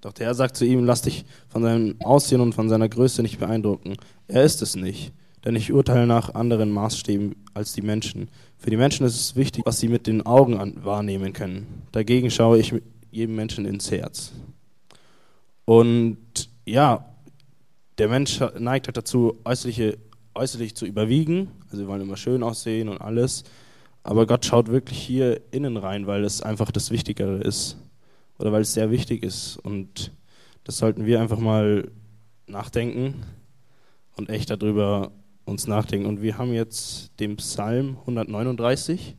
doch 0.00 0.14
der 0.14 0.28
Herr 0.28 0.34
sagt 0.34 0.56
zu 0.56 0.64
ihm, 0.64 0.86
lass 0.86 1.02
dich 1.02 1.26
von 1.50 1.60
seinem 1.60 2.00
Aussehen 2.00 2.40
und 2.40 2.54
von 2.54 2.70
seiner 2.70 2.88
Größe 2.88 3.20
nicht 3.20 3.38
beeindrucken. 3.38 3.98
Er 4.26 4.42
ist 4.42 4.62
es 4.62 4.74
nicht, 4.74 5.12
denn 5.46 5.54
ich 5.54 5.72
urteile 5.72 6.08
nach 6.08 6.34
anderen 6.34 6.72
Maßstäben 6.72 7.36
als 7.54 7.72
die 7.72 7.80
Menschen. 7.80 8.28
Für 8.58 8.70
die 8.70 8.76
Menschen 8.76 9.06
ist 9.06 9.14
es 9.14 9.36
wichtig, 9.36 9.62
was 9.64 9.78
sie 9.78 9.86
mit 9.86 10.08
den 10.08 10.26
Augen 10.26 10.84
wahrnehmen 10.84 11.32
können. 11.32 11.84
Dagegen 11.92 12.32
schaue 12.32 12.58
ich 12.58 12.74
jedem 13.12 13.36
Menschen 13.36 13.64
ins 13.64 13.92
Herz. 13.92 14.32
Und 15.64 16.18
ja, 16.64 17.14
der 17.98 18.08
Mensch 18.08 18.40
neigt 18.58 18.88
halt 18.88 18.96
dazu, 18.96 19.38
äußerliche, 19.44 19.98
äußerlich 20.34 20.74
zu 20.74 20.84
überwiegen. 20.84 21.52
Also 21.66 21.78
wir 21.78 21.86
wollen 21.86 22.02
immer 22.02 22.16
schön 22.16 22.42
aussehen 22.42 22.88
und 22.88 23.00
alles. 23.00 23.44
Aber 24.02 24.26
Gott 24.26 24.44
schaut 24.44 24.66
wirklich 24.66 24.98
hier 24.98 25.40
innen 25.52 25.76
rein, 25.76 26.08
weil 26.08 26.24
es 26.24 26.42
einfach 26.42 26.72
das 26.72 26.90
Wichtigere 26.90 27.38
ist. 27.38 27.76
Oder 28.40 28.50
weil 28.50 28.62
es 28.62 28.74
sehr 28.74 28.90
wichtig 28.90 29.22
ist. 29.22 29.58
Und 29.58 30.10
das 30.64 30.78
sollten 30.78 31.06
wir 31.06 31.20
einfach 31.20 31.38
mal 31.38 31.92
nachdenken 32.48 33.22
und 34.16 34.28
echt 34.28 34.50
darüber 34.50 35.12
uns 35.46 35.66
nachdenken. 35.66 36.06
Und 36.06 36.20
wir 36.20 36.36
haben 36.36 36.52
jetzt 36.52 37.18
den 37.18 37.36
Psalm 37.36 37.96
139, 38.00 39.16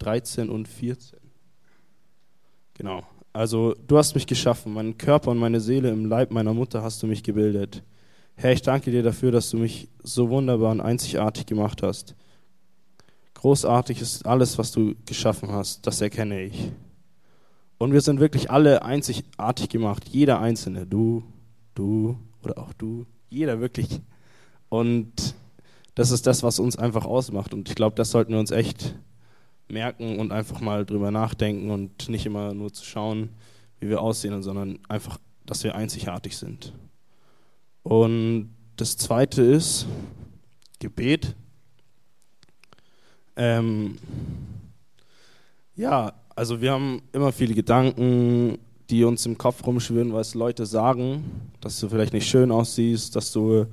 13 0.00 0.48
und 0.48 0.66
14. 0.66 1.20
Genau. 2.74 3.04
Also, 3.32 3.74
du 3.86 3.96
hast 3.96 4.14
mich 4.14 4.26
geschaffen, 4.26 4.74
meinen 4.74 4.98
Körper 4.98 5.30
und 5.30 5.38
meine 5.38 5.60
Seele 5.60 5.90
im 5.90 6.06
Leib 6.06 6.32
meiner 6.32 6.52
Mutter 6.52 6.82
hast 6.82 7.02
du 7.02 7.06
mich 7.06 7.22
gebildet. 7.22 7.82
Herr, 8.34 8.52
ich 8.52 8.62
danke 8.62 8.90
dir 8.90 9.02
dafür, 9.02 9.30
dass 9.30 9.50
du 9.50 9.58
mich 9.58 9.88
so 10.02 10.28
wunderbar 10.30 10.72
und 10.72 10.80
einzigartig 10.80 11.46
gemacht 11.46 11.82
hast. 11.82 12.16
Großartig 13.34 14.00
ist 14.00 14.26
alles, 14.26 14.58
was 14.58 14.72
du 14.72 14.94
geschaffen 15.06 15.50
hast, 15.52 15.86
das 15.86 16.00
erkenne 16.00 16.42
ich. 16.42 16.72
Und 17.78 17.92
wir 17.92 18.00
sind 18.00 18.20
wirklich 18.20 18.50
alle 18.50 18.84
einzigartig 18.84 19.68
gemacht, 19.68 20.08
jeder 20.08 20.40
Einzelne, 20.40 20.86
du, 20.86 21.24
du 21.74 22.16
oder 22.42 22.58
auch 22.58 22.72
du, 22.74 23.06
jeder 23.28 23.60
wirklich. 23.60 24.00
Und 24.68 25.34
das 25.94 26.10
ist 26.10 26.26
das, 26.26 26.42
was 26.42 26.58
uns 26.58 26.76
einfach 26.76 27.04
ausmacht. 27.04 27.52
Und 27.52 27.68
ich 27.68 27.74
glaube, 27.74 27.96
das 27.96 28.10
sollten 28.10 28.32
wir 28.32 28.40
uns 28.40 28.50
echt 28.50 28.94
merken 29.68 30.18
und 30.18 30.32
einfach 30.32 30.60
mal 30.60 30.84
drüber 30.84 31.10
nachdenken 31.10 31.70
und 31.70 32.08
nicht 32.08 32.26
immer 32.26 32.54
nur 32.54 32.72
zu 32.72 32.84
schauen, 32.84 33.30
wie 33.80 33.88
wir 33.88 34.00
aussehen, 34.00 34.42
sondern 34.42 34.78
einfach, 34.88 35.18
dass 35.46 35.64
wir 35.64 35.74
einzigartig 35.74 36.36
sind. 36.36 36.72
Und 37.82 38.54
das 38.76 38.96
zweite 38.96 39.42
ist 39.42 39.86
Gebet. 40.78 41.34
Ähm, 43.36 43.98
ja, 45.74 46.12
also 46.34 46.60
wir 46.60 46.72
haben 46.72 47.02
immer 47.12 47.32
viele 47.32 47.54
Gedanken, 47.54 48.58
die 48.90 49.04
uns 49.04 49.24
im 49.26 49.38
Kopf 49.38 49.66
rumschwirren, 49.66 50.12
was 50.12 50.34
Leute 50.34 50.66
sagen, 50.66 51.50
dass 51.60 51.80
du 51.80 51.88
vielleicht 51.88 52.12
nicht 52.12 52.28
schön 52.28 52.50
aussiehst, 52.50 53.16
dass 53.16 53.32
du 53.32 53.66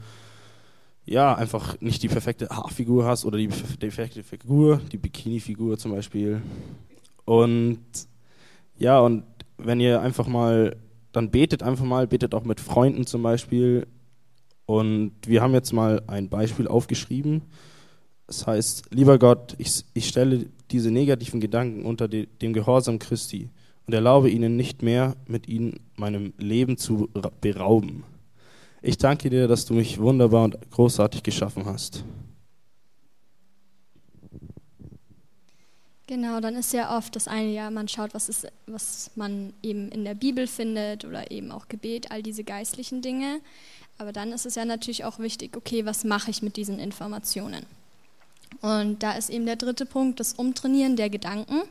ja 1.10 1.36
einfach 1.36 1.80
nicht 1.82 2.04
die 2.04 2.08
perfekte 2.08 2.50
Haarfigur 2.50 3.06
hast 3.06 3.26
oder 3.26 3.38
die 3.38 3.48
perfekte 3.48 4.24
Figur, 4.24 4.82
die 4.92 4.98
Bikini-Figur 4.98 5.78
zum 5.78 5.92
Beispiel. 5.92 6.42
Und 7.26 7.80
ja, 8.78 9.00
und 9.00 9.24
wenn 9.58 9.80
ihr 9.80 10.02
einfach 10.02 10.28
mal, 10.28 10.78
dann 11.12 11.32
betet 11.32 11.64
einfach 11.64 11.86
mal, 11.86 12.08
betet 12.08 12.34
auch 12.34 12.44
mit 12.44 12.60
Freunden 12.60 13.06
zum 13.06 13.24
Beispiel, 13.24 13.88
und 14.70 15.14
wir 15.26 15.42
haben 15.42 15.56
jetzt 15.56 15.74
mal 15.74 16.04
ein 16.06 16.30
Beispiel 16.30 16.68
aufgeschrieben. 16.68 17.42
Das 18.28 18.46
heißt, 18.46 18.94
lieber 18.94 19.18
Gott, 19.18 19.56
ich, 19.58 19.84
ich 19.96 20.08
stelle 20.08 20.46
diese 20.70 20.92
negativen 20.92 21.40
Gedanken 21.40 21.86
unter 21.86 22.08
de, 22.08 22.28
dem 22.40 22.54
Gehorsam 22.54 23.00
Christi 23.00 23.50
und 23.88 23.96
erlaube 23.96 24.30
ihnen 24.30 24.56
nicht 24.56 24.84
mehr, 24.84 25.16
mit 25.26 25.48
ihnen 25.48 25.80
meinem 25.96 26.34
Leben 26.38 26.78
zu 26.78 27.10
berauben. 27.42 28.04
Ich 28.82 28.98
danke 28.98 29.30
dir, 29.30 29.48
dass 29.48 29.66
du 29.66 29.74
mich 29.74 30.00
wunderbar 30.00 30.46
und 30.46 30.72
großartig 30.72 31.24
geschaffen 31.24 31.66
hast. 31.66 32.04
Genau, 36.08 36.40
dann 36.40 36.56
ist 36.56 36.74
ja 36.74 36.98
oft 36.98 37.16
das 37.16 37.28
eine 37.28 37.52
ja, 37.52 37.70
man 37.70 37.88
schaut, 37.88 38.16
was, 38.16 38.30
ist, 38.30 38.48
was 38.66 39.12
man 39.16 39.54
eben 39.62 39.90
in 39.90 40.06
der 40.06 40.16
Bibel 40.16 40.48
findet 40.48 41.06
oder 41.06 41.30
eben 41.30 41.52
auch 41.52 41.68
Gebet, 41.68 42.10
all 42.10 42.24
diese 42.24 42.44
geistlichen 42.44 43.02
Dinge. 43.02 43.42
Aber 44.00 44.12
dann 44.12 44.32
ist 44.32 44.46
es 44.46 44.56
ja 44.56 44.66
natürlich 44.66 45.04
auch 45.04 45.20
wichtig, 45.20 45.56
okay, 45.56 45.86
was 45.86 46.04
mache 46.06 46.32
ich 46.32 46.42
mit 46.42 46.56
diesen 46.56 46.80
Informationen? 46.80 47.66
Und 48.62 49.04
da 49.04 49.12
ist 49.12 49.30
eben 49.30 49.46
der 49.46 49.58
dritte 49.58 49.86
Punkt, 49.86 50.20
das 50.20 50.34
Umtrainieren 50.34 50.96
der 50.96 51.10
Gedanken. 51.10 51.62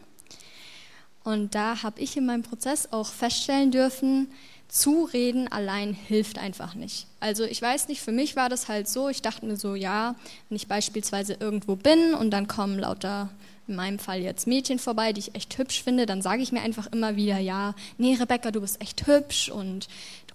Und 1.24 1.54
da 1.54 1.82
habe 1.82 2.00
ich 2.00 2.16
in 2.16 2.26
meinem 2.26 2.42
Prozess 2.42 2.92
auch 2.92 3.08
feststellen 3.08 3.70
dürfen, 3.70 4.28
Zureden 4.68 5.50
allein 5.50 5.94
hilft 5.94 6.38
einfach 6.38 6.74
nicht. 6.74 7.06
Also 7.20 7.44
ich 7.44 7.60
weiß 7.60 7.88
nicht, 7.88 8.02
für 8.02 8.12
mich 8.12 8.36
war 8.36 8.48
das 8.48 8.68
halt 8.68 8.88
so, 8.88 9.08
ich 9.08 9.22
dachte 9.22 9.46
mir 9.46 9.56
so, 9.56 9.74
ja, 9.74 10.14
wenn 10.48 10.56
ich 10.56 10.68
beispielsweise 10.68 11.34
irgendwo 11.40 11.74
bin 11.74 12.14
und 12.14 12.30
dann 12.30 12.48
kommen 12.48 12.78
lauter, 12.78 13.30
in 13.66 13.76
meinem 13.76 13.98
Fall 13.98 14.20
jetzt 14.20 14.46
Mädchen 14.46 14.78
vorbei, 14.78 15.12
die 15.12 15.20
ich 15.20 15.34
echt 15.34 15.58
hübsch 15.58 15.82
finde, 15.82 16.06
dann 16.06 16.22
sage 16.22 16.42
ich 16.42 16.52
mir 16.52 16.62
einfach 16.62 16.86
immer 16.92 17.16
wieder, 17.16 17.38
ja, 17.38 17.74
nee, 17.98 18.14
Rebecca, 18.14 18.50
du 18.50 18.60
bist 18.62 18.80
echt 18.80 19.06
hübsch 19.06 19.50
und 19.50 19.88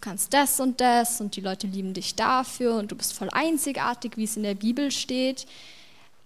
kannst 0.04 0.34
das 0.34 0.60
und 0.60 0.82
das 0.82 1.22
und 1.22 1.36
die 1.38 1.42
Leute 1.42 1.66
lieben 1.66 1.94
dich 1.94 2.16
dafür 2.16 2.76
und 2.76 2.92
du 2.92 2.96
bist 2.96 3.14
voll 3.14 3.30
einzigartig, 3.32 4.18
wie 4.18 4.26
es 4.26 4.36
in 4.36 4.44
der 4.44 4.54
Bibel 4.54 4.92
steht. 4.92 5.48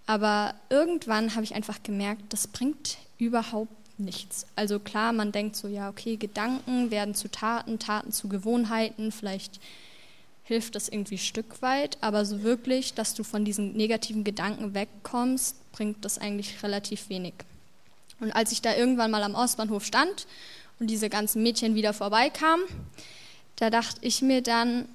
Aber 0.08 0.56
irgendwann 0.70 1.36
habe 1.36 1.44
ich 1.44 1.54
einfach 1.54 1.84
gemerkt, 1.84 2.24
das 2.30 2.48
bringt 2.48 2.98
überhaupt 3.20 3.77
nichts. 3.98 4.46
Also 4.56 4.80
klar, 4.80 5.14
man 5.14 5.32
denkt 5.32 5.56
so, 5.56 5.68
ja, 5.68 5.90
okay, 5.90 6.18
Gedanken 6.18 6.92
werden 6.92 7.16
zu 7.16 7.30
Taten, 7.30 7.80
Taten 7.80 8.12
zu 8.12 8.30
Gewohnheiten, 8.30 9.12
vielleicht 9.12 9.60
hilft 10.44 10.76
das 10.76 10.88
irgendwie 10.88 11.18
Stück 11.18 11.62
weit, 11.62 11.98
aber 12.02 12.24
so 12.24 12.42
wirklich, 12.44 12.94
dass 12.94 13.14
du 13.14 13.24
von 13.24 13.44
diesen 13.44 13.74
negativen 13.74 14.24
Gedanken 14.24 14.74
wegkommst, 14.74 15.56
bringt 15.74 16.06
das 16.06 16.18
eigentlich 16.18 16.64
relativ 16.64 17.10
wenig. 17.10 17.34
Und 18.20 18.32
als 18.32 18.52
ich 18.52 18.62
da 18.62 18.76
irgendwann 18.76 19.12
mal 19.12 19.24
am 19.24 19.36
Ostbahnhof 19.36 19.86
stand 19.86 20.26
und 20.80 20.88
diese 20.88 21.10
ganzen 21.10 21.44
Mädchen 21.44 21.76
wieder 21.76 21.94
vorbeikamen, 21.94 22.64
da 23.58 23.70
dachte 23.70 24.00
ich 24.02 24.22
mir 24.22 24.42
dann, 24.42 24.88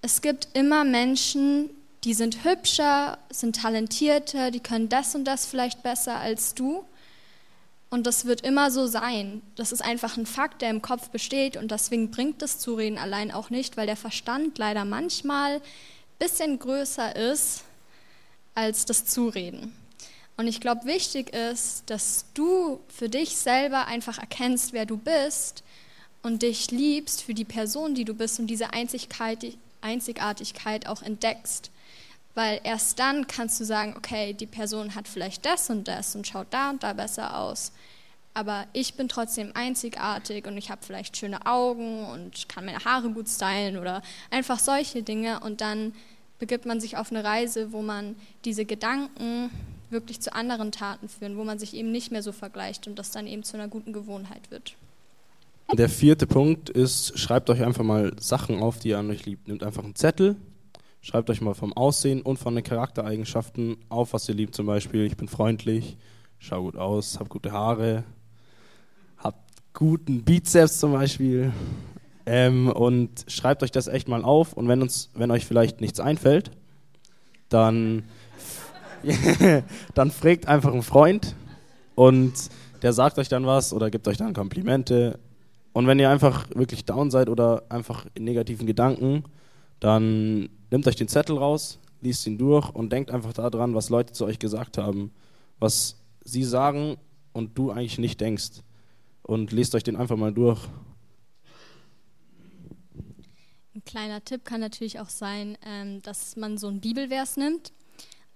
es 0.00 0.22
gibt 0.22 0.48
immer 0.54 0.84
Menschen, 0.84 1.70
die 2.04 2.14
sind 2.14 2.44
hübscher, 2.44 3.18
sind 3.30 3.56
talentierter, 3.56 4.50
die 4.50 4.60
können 4.60 4.88
das 4.88 5.14
und 5.14 5.24
das 5.24 5.44
vielleicht 5.44 5.82
besser 5.82 6.16
als 6.16 6.54
du. 6.54 6.84
Und 7.90 8.06
das 8.06 8.26
wird 8.26 8.42
immer 8.42 8.70
so 8.70 8.86
sein. 8.86 9.40
Das 9.56 9.72
ist 9.72 9.82
einfach 9.82 10.16
ein 10.16 10.26
Fakt, 10.26 10.60
der 10.60 10.70
im 10.70 10.82
Kopf 10.82 11.08
besteht 11.08 11.56
und 11.56 11.70
deswegen 11.70 12.10
bringt 12.10 12.42
das 12.42 12.58
Zureden 12.58 12.98
allein 12.98 13.32
auch 13.32 13.48
nicht, 13.48 13.76
weil 13.76 13.86
der 13.86 13.96
Verstand 13.96 14.58
leider 14.58 14.84
manchmal 14.84 15.54
ein 15.54 15.62
bisschen 16.18 16.58
größer 16.58 17.16
ist 17.16 17.64
als 18.54 18.84
das 18.84 19.06
Zureden. 19.06 19.74
Und 20.36 20.46
ich 20.46 20.60
glaube, 20.60 20.84
wichtig 20.84 21.34
ist, 21.34 21.84
dass 21.86 22.26
du 22.34 22.80
für 22.88 23.08
dich 23.08 23.36
selber 23.36 23.86
einfach 23.86 24.18
erkennst, 24.18 24.72
wer 24.72 24.86
du 24.86 24.96
bist 24.96 25.64
und 26.22 26.42
dich 26.42 26.70
liebst 26.70 27.22
für 27.22 27.34
die 27.34 27.44
Person, 27.44 27.94
die 27.94 28.04
du 28.04 28.14
bist 28.14 28.38
und 28.38 28.46
diese 28.46 28.72
Einzigartigkeit 28.72 30.86
auch 30.86 31.02
entdeckst. 31.02 31.70
Weil 32.38 32.60
erst 32.62 33.00
dann 33.00 33.26
kannst 33.26 33.58
du 33.58 33.64
sagen, 33.64 33.94
okay, 33.96 34.32
die 34.32 34.46
Person 34.46 34.94
hat 34.94 35.08
vielleicht 35.08 35.44
das 35.44 35.70
und 35.70 35.88
das 35.88 36.14
und 36.14 36.24
schaut 36.24 36.46
da 36.50 36.70
und 36.70 36.84
da 36.84 36.92
besser 36.92 37.36
aus. 37.36 37.72
Aber 38.32 38.64
ich 38.72 38.94
bin 38.94 39.08
trotzdem 39.08 39.50
einzigartig 39.54 40.46
und 40.46 40.56
ich 40.56 40.70
habe 40.70 40.80
vielleicht 40.86 41.16
schöne 41.16 41.46
Augen 41.46 42.06
und 42.06 42.48
kann 42.48 42.64
meine 42.64 42.84
Haare 42.84 43.10
gut 43.10 43.28
stylen 43.28 43.76
oder 43.76 44.02
einfach 44.30 44.60
solche 44.60 45.02
Dinge. 45.02 45.40
Und 45.40 45.60
dann 45.60 45.92
begibt 46.38 46.64
man 46.64 46.78
sich 46.80 46.96
auf 46.96 47.10
eine 47.10 47.24
Reise, 47.24 47.72
wo 47.72 47.82
man 47.82 48.14
diese 48.44 48.64
Gedanken 48.64 49.50
wirklich 49.90 50.20
zu 50.20 50.32
anderen 50.32 50.70
Taten 50.70 51.08
führen, 51.08 51.36
wo 51.38 51.42
man 51.42 51.58
sich 51.58 51.74
eben 51.74 51.90
nicht 51.90 52.12
mehr 52.12 52.22
so 52.22 52.30
vergleicht 52.30 52.86
und 52.86 53.00
das 53.00 53.10
dann 53.10 53.26
eben 53.26 53.42
zu 53.42 53.56
einer 53.56 53.66
guten 53.66 53.92
Gewohnheit 53.92 54.52
wird. 54.52 54.76
Der 55.72 55.88
vierte 55.88 56.28
Punkt 56.28 56.70
ist, 56.70 57.18
schreibt 57.18 57.50
euch 57.50 57.64
einfach 57.64 57.82
mal 57.82 58.14
Sachen 58.20 58.62
auf, 58.62 58.78
die 58.78 58.90
ihr 58.90 58.98
an 59.00 59.10
euch 59.10 59.26
liebt. 59.26 59.48
Nehmt 59.48 59.64
einfach 59.64 59.82
einen 59.82 59.96
Zettel, 59.96 60.36
schreibt 61.00 61.30
euch 61.30 61.40
mal 61.40 61.54
vom 61.54 61.72
Aussehen 61.72 62.22
und 62.22 62.38
von 62.38 62.54
den 62.54 62.64
Charaktereigenschaften 62.64 63.76
auf, 63.88 64.12
was 64.12 64.28
ihr 64.28 64.34
liebt. 64.34 64.54
Zum 64.54 64.66
Beispiel, 64.66 65.04
ich 65.04 65.16
bin 65.16 65.28
freundlich, 65.28 65.96
schau 66.38 66.62
gut 66.62 66.76
aus, 66.76 67.18
hab 67.18 67.28
gute 67.28 67.52
Haare, 67.52 68.04
hab 69.18 69.42
guten 69.74 70.24
Bizeps 70.24 70.78
zum 70.78 70.92
Beispiel. 70.92 71.52
Ähm, 72.26 72.68
und 72.68 73.24
schreibt 73.26 73.62
euch 73.62 73.70
das 73.70 73.88
echt 73.88 74.08
mal 74.08 74.22
auf. 74.24 74.52
Und 74.52 74.68
wenn, 74.68 74.82
uns, 74.82 75.10
wenn 75.14 75.30
euch 75.30 75.46
vielleicht 75.46 75.80
nichts 75.80 76.00
einfällt, 76.00 76.50
dann, 77.48 78.04
dann 79.94 80.10
fragt 80.10 80.46
einfach 80.46 80.72
einen 80.72 80.82
Freund 80.82 81.34
und 81.94 82.34
der 82.82 82.92
sagt 82.92 83.18
euch 83.18 83.28
dann 83.28 83.46
was 83.46 83.72
oder 83.72 83.90
gibt 83.90 84.06
euch 84.06 84.18
dann 84.18 84.34
Komplimente 84.34 85.18
und 85.72 85.86
wenn 85.86 86.00
ihr 86.00 86.10
einfach 86.10 86.46
wirklich 86.56 86.84
down 86.86 87.10
seid 87.10 87.28
oder 87.28 87.62
einfach 87.68 88.06
in 88.14 88.24
negativen 88.24 88.66
Gedanken, 88.66 89.22
dann 89.80 90.48
nehmt 90.70 90.86
euch 90.86 90.96
den 90.96 91.08
Zettel 91.08 91.38
raus, 91.38 91.78
liest 92.00 92.26
ihn 92.26 92.38
durch 92.38 92.70
und 92.70 92.90
denkt 92.92 93.10
einfach 93.10 93.32
daran, 93.32 93.74
was 93.74 93.90
Leute 93.90 94.12
zu 94.12 94.24
euch 94.24 94.38
gesagt 94.38 94.78
haben, 94.78 95.12
was 95.58 95.96
sie 96.24 96.44
sagen 96.44 96.96
und 97.32 97.56
du 97.56 97.70
eigentlich 97.70 97.98
nicht 97.98 98.20
denkst. 98.20 98.62
Und 99.22 99.52
lest 99.52 99.74
euch 99.74 99.84
den 99.84 99.96
einfach 99.96 100.16
mal 100.16 100.32
durch. 100.32 100.60
Ein 103.74 103.84
kleiner 103.84 104.24
Tipp 104.24 104.44
kann 104.44 104.60
natürlich 104.60 105.00
auch 105.00 105.10
sein, 105.10 105.58
ähm, 105.64 106.00
dass 106.02 106.36
man 106.36 106.56
so 106.56 106.68
einen 106.68 106.80
Bibelvers 106.80 107.36
nimmt 107.36 107.72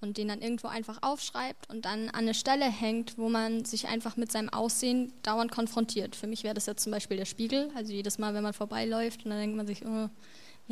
und 0.00 0.18
den 0.18 0.28
dann 0.28 0.42
irgendwo 0.42 0.68
einfach 0.68 0.98
aufschreibt 1.00 1.70
und 1.70 1.84
dann 1.84 2.08
an 2.10 2.22
eine 2.22 2.34
Stelle 2.34 2.66
hängt, 2.70 3.16
wo 3.16 3.28
man 3.28 3.64
sich 3.64 3.88
einfach 3.88 4.16
mit 4.16 4.30
seinem 4.30 4.50
Aussehen 4.50 5.12
dauernd 5.22 5.50
konfrontiert. 5.50 6.14
Für 6.14 6.26
mich 6.26 6.44
wäre 6.44 6.54
das 6.54 6.66
jetzt 6.66 6.82
zum 6.82 6.92
Beispiel 6.92 7.16
der 7.16 7.24
Spiegel. 7.24 7.70
Also 7.74 7.92
jedes 7.92 8.18
Mal, 8.18 8.34
wenn 8.34 8.42
man 8.42 8.52
vorbeiläuft 8.52 9.24
und 9.24 9.30
dann 9.30 9.40
denkt 9.40 9.56
man 9.56 9.66
sich, 9.66 9.84
oh, 9.86 10.08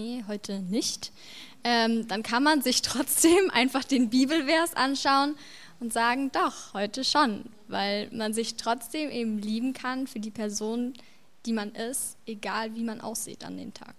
nee, 0.00 0.24
heute 0.28 0.60
nicht. 0.60 1.12
Ähm, 1.62 2.08
dann 2.08 2.22
kann 2.22 2.42
man 2.42 2.62
sich 2.62 2.82
trotzdem 2.82 3.50
einfach 3.50 3.84
den 3.84 4.10
Bibelvers 4.10 4.74
anschauen 4.74 5.36
und 5.78 5.92
sagen, 5.92 6.30
doch, 6.32 6.74
heute 6.74 7.04
schon, 7.04 7.44
weil 7.68 8.08
man 8.10 8.32
sich 8.32 8.56
trotzdem 8.56 9.10
eben 9.10 9.38
lieben 9.38 9.72
kann 9.72 10.06
für 10.06 10.20
die 10.20 10.30
Person, 10.30 10.94
die 11.46 11.52
man 11.52 11.72
ist, 11.72 12.16
egal 12.26 12.74
wie 12.74 12.82
man 12.82 13.00
aussieht 13.00 13.44
an 13.44 13.56
dem 13.56 13.72
Tag. 13.72 13.94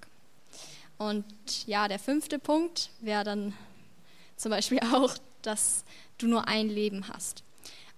Und 0.97 1.25
ja, 1.65 1.87
der 1.87 1.97
fünfte 1.97 2.37
Punkt 2.37 2.89
wäre 2.99 3.23
dann 3.23 3.53
zum 4.37 4.51
Beispiel 4.51 4.79
auch, 4.93 5.15
dass 5.41 5.83
du 6.17 6.27
nur 6.27 6.47
ein 6.47 6.69
Leben 6.69 7.07
hast. 7.07 7.43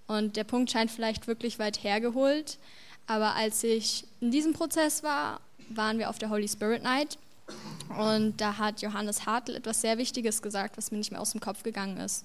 Und 0.06 0.36
der 0.36 0.44
Punkt 0.44 0.70
scheint 0.70 0.90
vielleicht 0.90 1.26
wirklich 1.26 1.58
weit 1.58 1.82
hergeholt, 1.82 2.58
aber 3.06 3.34
als 3.34 3.64
ich 3.64 4.04
in 4.20 4.30
diesem 4.30 4.52
Prozess 4.54 5.02
war, 5.02 5.40
waren 5.70 5.98
wir 5.98 6.10
auf 6.10 6.18
der 6.18 6.30
Holy 6.30 6.48
Spirit 6.48 6.82
Night 6.82 7.18
und 7.96 8.40
da 8.40 8.58
hat 8.58 8.82
Johannes 8.82 9.26
Hartl 9.26 9.54
etwas 9.54 9.80
sehr 9.80 9.98
Wichtiges 9.98 10.42
gesagt, 10.42 10.76
was 10.76 10.90
mir 10.90 10.98
nicht 10.98 11.12
mehr 11.12 11.20
aus 11.20 11.32
dem 11.32 11.40
Kopf 11.40 11.62
gegangen 11.62 11.98
ist. 11.98 12.24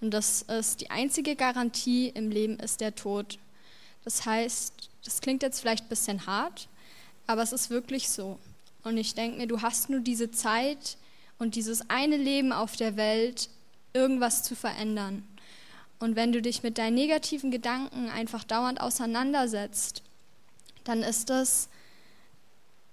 Und 0.00 0.12
das 0.12 0.42
ist, 0.42 0.80
die 0.80 0.90
einzige 0.90 1.34
Garantie 1.34 2.08
im 2.08 2.30
Leben 2.30 2.58
ist 2.58 2.80
der 2.80 2.94
Tod. 2.94 3.38
Das 4.04 4.26
heißt, 4.26 4.72
das 5.04 5.20
klingt 5.20 5.42
jetzt 5.42 5.60
vielleicht 5.60 5.86
ein 5.86 5.88
bisschen 5.88 6.26
hart, 6.26 6.68
aber 7.26 7.42
es 7.42 7.52
ist 7.52 7.70
wirklich 7.70 8.08
so. 8.08 8.38
Und 8.84 8.96
ich 8.96 9.14
denke 9.14 9.38
mir, 9.38 9.46
du 9.46 9.62
hast 9.62 9.90
nur 9.90 10.00
diese 10.00 10.30
Zeit 10.30 10.96
und 11.38 11.54
dieses 11.54 11.88
eine 11.90 12.16
Leben 12.16 12.52
auf 12.52 12.76
der 12.76 12.96
Welt, 12.96 13.48
irgendwas 13.92 14.42
zu 14.42 14.54
verändern. 14.54 15.26
Und 15.98 16.14
wenn 16.14 16.32
du 16.32 16.40
dich 16.40 16.62
mit 16.62 16.78
deinen 16.78 16.94
negativen 16.94 17.50
Gedanken 17.50 18.08
einfach 18.08 18.44
dauernd 18.44 18.80
auseinandersetzt, 18.80 20.02
dann 20.84 21.02
ist 21.02 21.28
das, 21.28 21.68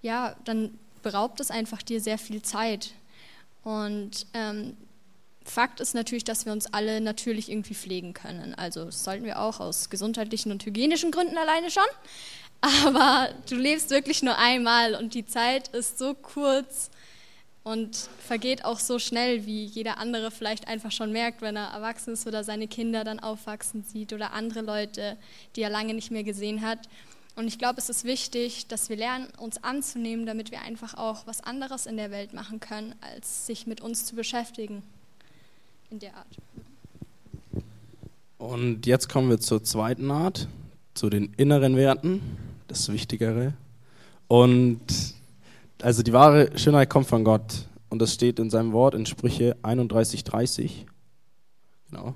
ja, 0.02 0.36
dann 0.44 0.78
beraubt 1.06 1.40
es 1.40 1.52
einfach 1.52 1.84
dir 1.84 2.02
sehr 2.02 2.18
viel 2.18 2.42
Zeit. 2.42 2.90
Und 3.64 4.26
ähm, 4.34 4.76
Fakt 5.44 5.80
ist 5.80 5.94
natürlich, 5.94 6.24
dass 6.24 6.48
wir 6.48 6.52
uns 6.52 6.66
alle 6.74 7.00
natürlich 7.00 7.52
irgendwie 7.52 7.76
pflegen 7.76 8.16
können. 8.16 8.56
Also 8.56 8.86
das 8.86 9.04
sollten 9.04 9.24
wir 9.24 9.40
auch 9.40 9.60
aus 9.60 9.92
gesundheitlichen 9.92 10.52
und 10.52 10.66
hygienischen 10.66 11.12
Gründen 11.12 11.38
alleine 11.38 11.70
schon. 11.70 11.84
Aber 12.62 13.30
du 13.48 13.56
lebst 13.56 13.92
wirklich 13.92 14.24
nur 14.24 14.36
einmal 14.40 14.96
und 14.96 15.14
die 15.14 15.28
Zeit 15.28 15.68
ist 15.68 16.00
so 16.00 16.16
kurz 16.16 16.90
und 17.64 17.96
vergeht 18.26 18.66
auch 18.66 18.80
so 18.80 18.98
schnell, 18.98 19.46
wie 19.46 19.66
jeder 19.66 20.00
andere 20.00 20.32
vielleicht 20.32 20.68
einfach 20.68 20.92
schon 20.92 21.12
merkt, 21.12 21.44
wenn 21.44 21.56
er 21.56 21.68
erwachsen 21.68 22.14
ist 22.14 22.26
oder 22.26 22.44
seine 22.44 22.68
Kinder 22.68 23.04
dann 23.04 23.20
aufwachsen 23.20 23.84
sieht 23.84 24.12
oder 24.12 24.34
andere 24.34 24.62
Leute, 24.62 25.18
die 25.56 25.62
er 25.62 25.70
lange 25.70 25.94
nicht 25.94 26.10
mehr 26.10 26.24
gesehen 26.24 26.64
hat. 26.64 26.90
Und 27.36 27.48
ich 27.48 27.60
glaube, 27.60 27.80
es 27.80 27.90
ist 27.90 28.06
wichtig, 28.06 28.68
dass 28.68 28.88
wir 28.90 28.96
lernen, 28.96 29.28
uns 29.38 29.62
anzunehmen, 29.62 30.26
damit 30.26 30.52
wir 30.52 30.62
einfach 30.62 30.94
auch 30.94 31.28
was 31.28 31.42
anderes 31.42 31.86
in 31.86 31.98
der 31.98 32.10
Welt 32.10 32.34
machen 32.34 32.62
können, 32.62 32.96
als 33.02 33.46
sich 33.46 33.68
mit 33.68 33.82
uns 33.82 34.06
zu 34.06 34.16
beschäftigen. 34.16 34.84
In 35.90 36.00
der 36.00 36.16
Art. 36.16 36.28
Und 38.38 38.86
jetzt 38.86 39.10
kommen 39.10 39.30
wir 39.30 39.40
zur 39.40 39.64
zweiten 39.64 40.12
Art, 40.12 40.48
zu 40.94 41.10
den 41.10 41.34
inneren 41.36 41.76
Werten, 41.76 42.22
das 42.68 42.92
Wichtigere. 42.92 43.54
Und 44.28 44.80
also 45.82 46.04
die 46.04 46.14
wahre 46.14 46.58
Schönheit 46.58 46.90
kommt 46.90 47.08
von 47.08 47.26
Gott. 47.26 47.66
Und 47.90 48.00
das 48.00 48.14
steht 48.14 48.40
in 48.40 48.50
seinem 48.50 48.72
Wort 48.72 48.96
in 48.96 49.06
Sprüche 49.06 49.58
31, 49.62 50.24
30. 50.24 50.86
Genau. 51.90 52.16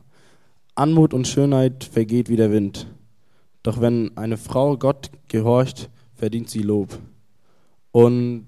Anmut 0.75 1.13
und 1.13 1.27
Schönheit 1.27 1.83
vergeht 1.83 2.29
wie 2.29 2.37
der 2.37 2.51
Wind 2.51 2.87
doch 3.63 3.81
wenn 3.81 4.15
eine 4.17 4.37
Frau 4.37 4.77
Gott 4.77 5.11
gehorcht, 5.27 5.89
verdient 6.15 6.49
sie 6.49 6.61
Lob. 6.61 6.97
Und 7.91 8.47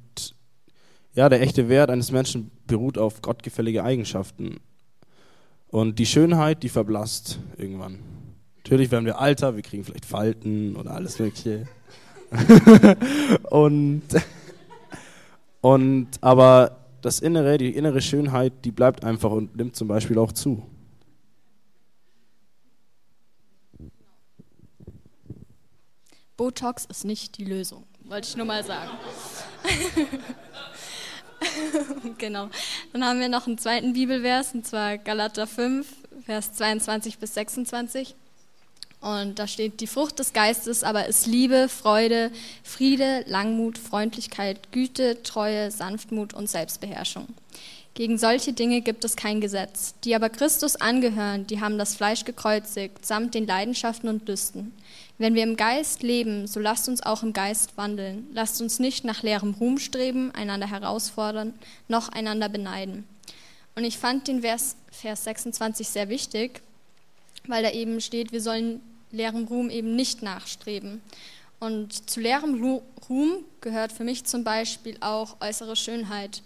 ja, 1.14 1.28
der 1.30 1.42
echte 1.42 1.68
Wert 1.68 1.90
eines 1.90 2.12
Menschen 2.12 2.52
beruht 2.68 2.98
auf 2.98 3.22
gottgefällige 3.22 3.84
Eigenschaften. 3.84 4.60
Und 5.68 6.00
die 6.00 6.06
Schönheit, 6.06 6.64
die 6.64 6.70
verblasst 6.70 7.40
irgendwann. 7.58 8.00
Natürlich 8.58 8.92
werden 8.92 9.06
wir 9.06 9.20
alter, 9.20 9.56
wir 9.56 9.64
kriegen 9.64 9.84
vielleicht 9.84 10.06
Falten 10.06 10.76
oder 10.76 10.92
alles 10.92 11.20
Mögliche. 11.20 11.68
und, 13.50 14.04
und 15.62 16.08
aber 16.22 16.78
das 17.02 17.20
Innere, 17.20 17.58
die 17.58 17.76
innere 17.76 18.02
Schönheit, 18.02 18.54
die 18.64 18.72
bleibt 18.72 19.04
einfach 19.04 19.32
und 19.32 19.56
nimmt 19.56 19.76
zum 19.76 19.88
Beispiel 19.88 20.18
auch 20.18 20.32
zu. 20.32 20.64
Botox 26.42 26.86
ist 26.86 27.06
nicht 27.06 27.38
die 27.38 27.46
Lösung, 27.46 27.84
wollte 28.06 28.28
ich 28.28 28.36
nur 28.36 28.48
mal 28.48 28.64
sagen. 28.64 28.90
genau. 32.18 32.50
Dann 32.92 33.06
haben 33.06 33.20
wir 33.20 33.30
noch 33.30 33.46
einen 33.46 33.60
zweiten 33.60 33.94
Bibelvers, 33.94 34.56
und 34.56 34.66
zwar 34.66 34.98
Galater 34.98 35.46
5, 35.46 35.86
Vers 36.26 36.54
22 36.54 37.20
bis 37.20 37.36
26. 37.36 38.16
Und 39.02 39.38
da 39.38 39.46
steht, 39.46 39.82
die 39.82 39.86
Frucht 39.86 40.18
des 40.18 40.34
Geistes 40.34 40.84
aber 40.84 41.06
ist 41.06 41.28
Liebe, 41.28 41.70
Freude, 41.70 42.32
Friede, 42.64 43.24
Langmut, 43.28 43.78
Freundlichkeit, 43.78 44.72
Güte, 44.72 45.22
Treue, 45.22 45.70
Sanftmut 45.70 46.34
und 46.34 46.50
Selbstbeherrschung. 46.50 47.28
Gegen 47.94 48.18
solche 48.18 48.54
Dinge 48.54 48.82
gibt 48.82 49.04
es 49.04 49.18
kein 49.18 49.42
Gesetz. 49.42 49.96
Die 50.06 50.16
aber 50.16 50.30
Christus 50.30 50.78
angehören, 50.78 51.46
die 51.48 51.60
haben 51.60 51.78
das 51.78 51.96
Fleisch 51.96 52.24
gekreuzigt, 52.24 53.06
samt 53.06 53.34
den 53.34 53.46
Leidenschaften 53.46 54.08
und 54.08 54.28
Lüsten. 54.28 54.74
Wenn 55.18 55.36
wir 55.36 55.44
im 55.44 55.58
Geist 55.58 56.02
leben, 56.02 56.48
so 56.48 56.60
lasst 56.60 56.88
uns 56.88 57.04
auch 57.04 57.22
im 57.22 57.34
Geist 57.34 57.78
wandeln. 57.78 58.28
Lasst 58.34 58.62
uns 58.62 58.80
nicht 58.80 59.04
nach 59.04 59.24
leerem 59.24 59.54
Ruhm 59.56 59.78
streben, 59.78 60.32
einander 60.32 60.68
herausfordern, 60.68 61.54
noch 61.90 62.10
einander 62.10 62.48
beneiden. 62.48 63.06
Und 63.76 63.84
ich 63.84 63.98
fand 63.98 64.28
den 64.28 64.42
Vers, 64.42 64.78
Vers 64.90 65.26
26 65.26 65.88
sehr 65.88 66.08
wichtig, 66.08 66.62
weil 67.46 67.62
da 67.62 67.72
eben 67.72 68.00
steht, 68.00 68.32
wir 68.32 68.42
sollen 68.42 68.82
leerem 69.12 69.46
Ruhm 69.46 69.70
eben 69.70 69.96
nicht 69.96 70.22
nachstreben. 70.22 71.02
Und 71.60 72.10
zu 72.10 72.22
leerem 72.22 72.82
Ruhm 73.10 73.46
gehört 73.60 73.92
für 73.92 74.04
mich 74.06 74.24
zum 74.24 74.44
Beispiel 74.44 74.98
auch 75.02 75.36
äußere 75.42 75.76
Schönheit, 75.76 76.42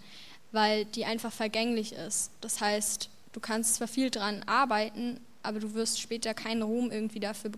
weil 0.52 0.84
die 0.84 1.04
einfach 1.04 1.32
vergänglich 1.32 1.92
ist. 1.92 2.30
Das 2.40 2.60
heißt, 2.60 3.08
du 3.32 3.40
kannst 3.40 3.76
zwar 3.76 3.88
viel 3.88 4.10
dran 4.10 4.42
arbeiten, 4.46 5.20
aber 5.42 5.60
du 5.60 5.74
wirst 5.74 6.00
später 6.00 6.34
keinen 6.34 6.62
Ruhm 6.62 6.90
irgendwie 6.90 7.20
dafür 7.20 7.50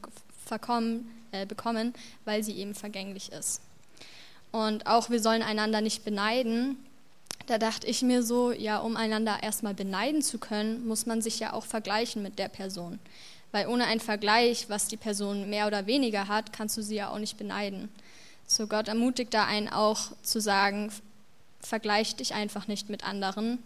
verkommen, 0.44 1.10
äh, 1.32 1.46
bekommen, 1.46 1.94
weil 2.24 2.42
sie 2.42 2.56
eben 2.56 2.74
vergänglich 2.74 3.32
ist. 3.32 3.60
Und 4.50 4.86
auch 4.86 5.10
wir 5.10 5.20
sollen 5.20 5.42
einander 5.42 5.80
nicht 5.80 6.04
beneiden. 6.04 6.76
Da 7.46 7.58
dachte 7.58 7.86
ich 7.86 8.02
mir 8.02 8.22
so, 8.22 8.52
ja, 8.52 8.78
um 8.78 8.96
einander 8.96 9.42
erstmal 9.42 9.74
beneiden 9.74 10.22
zu 10.22 10.38
können, 10.38 10.86
muss 10.86 11.06
man 11.06 11.22
sich 11.22 11.38
ja 11.38 11.52
auch 11.52 11.64
vergleichen 11.64 12.22
mit 12.22 12.38
der 12.38 12.48
Person. 12.48 12.98
Weil 13.52 13.68
ohne 13.68 13.86
einen 13.86 14.00
Vergleich, 14.00 14.68
was 14.68 14.88
die 14.88 14.96
Person 14.96 15.48
mehr 15.48 15.66
oder 15.66 15.86
weniger 15.86 16.28
hat, 16.28 16.52
kannst 16.52 16.76
du 16.76 16.82
sie 16.82 16.96
ja 16.96 17.10
auch 17.10 17.18
nicht 17.18 17.38
beneiden. 17.38 17.88
So 18.46 18.66
Gott 18.66 18.88
ermutigt 18.88 19.32
da 19.32 19.44
einen 19.44 19.68
auch 19.68 20.12
zu 20.22 20.40
sagen, 20.40 20.90
vergleich 21.60 22.16
dich 22.16 22.34
einfach 22.34 22.68
nicht 22.68 22.88
mit 22.88 23.06
anderen, 23.06 23.58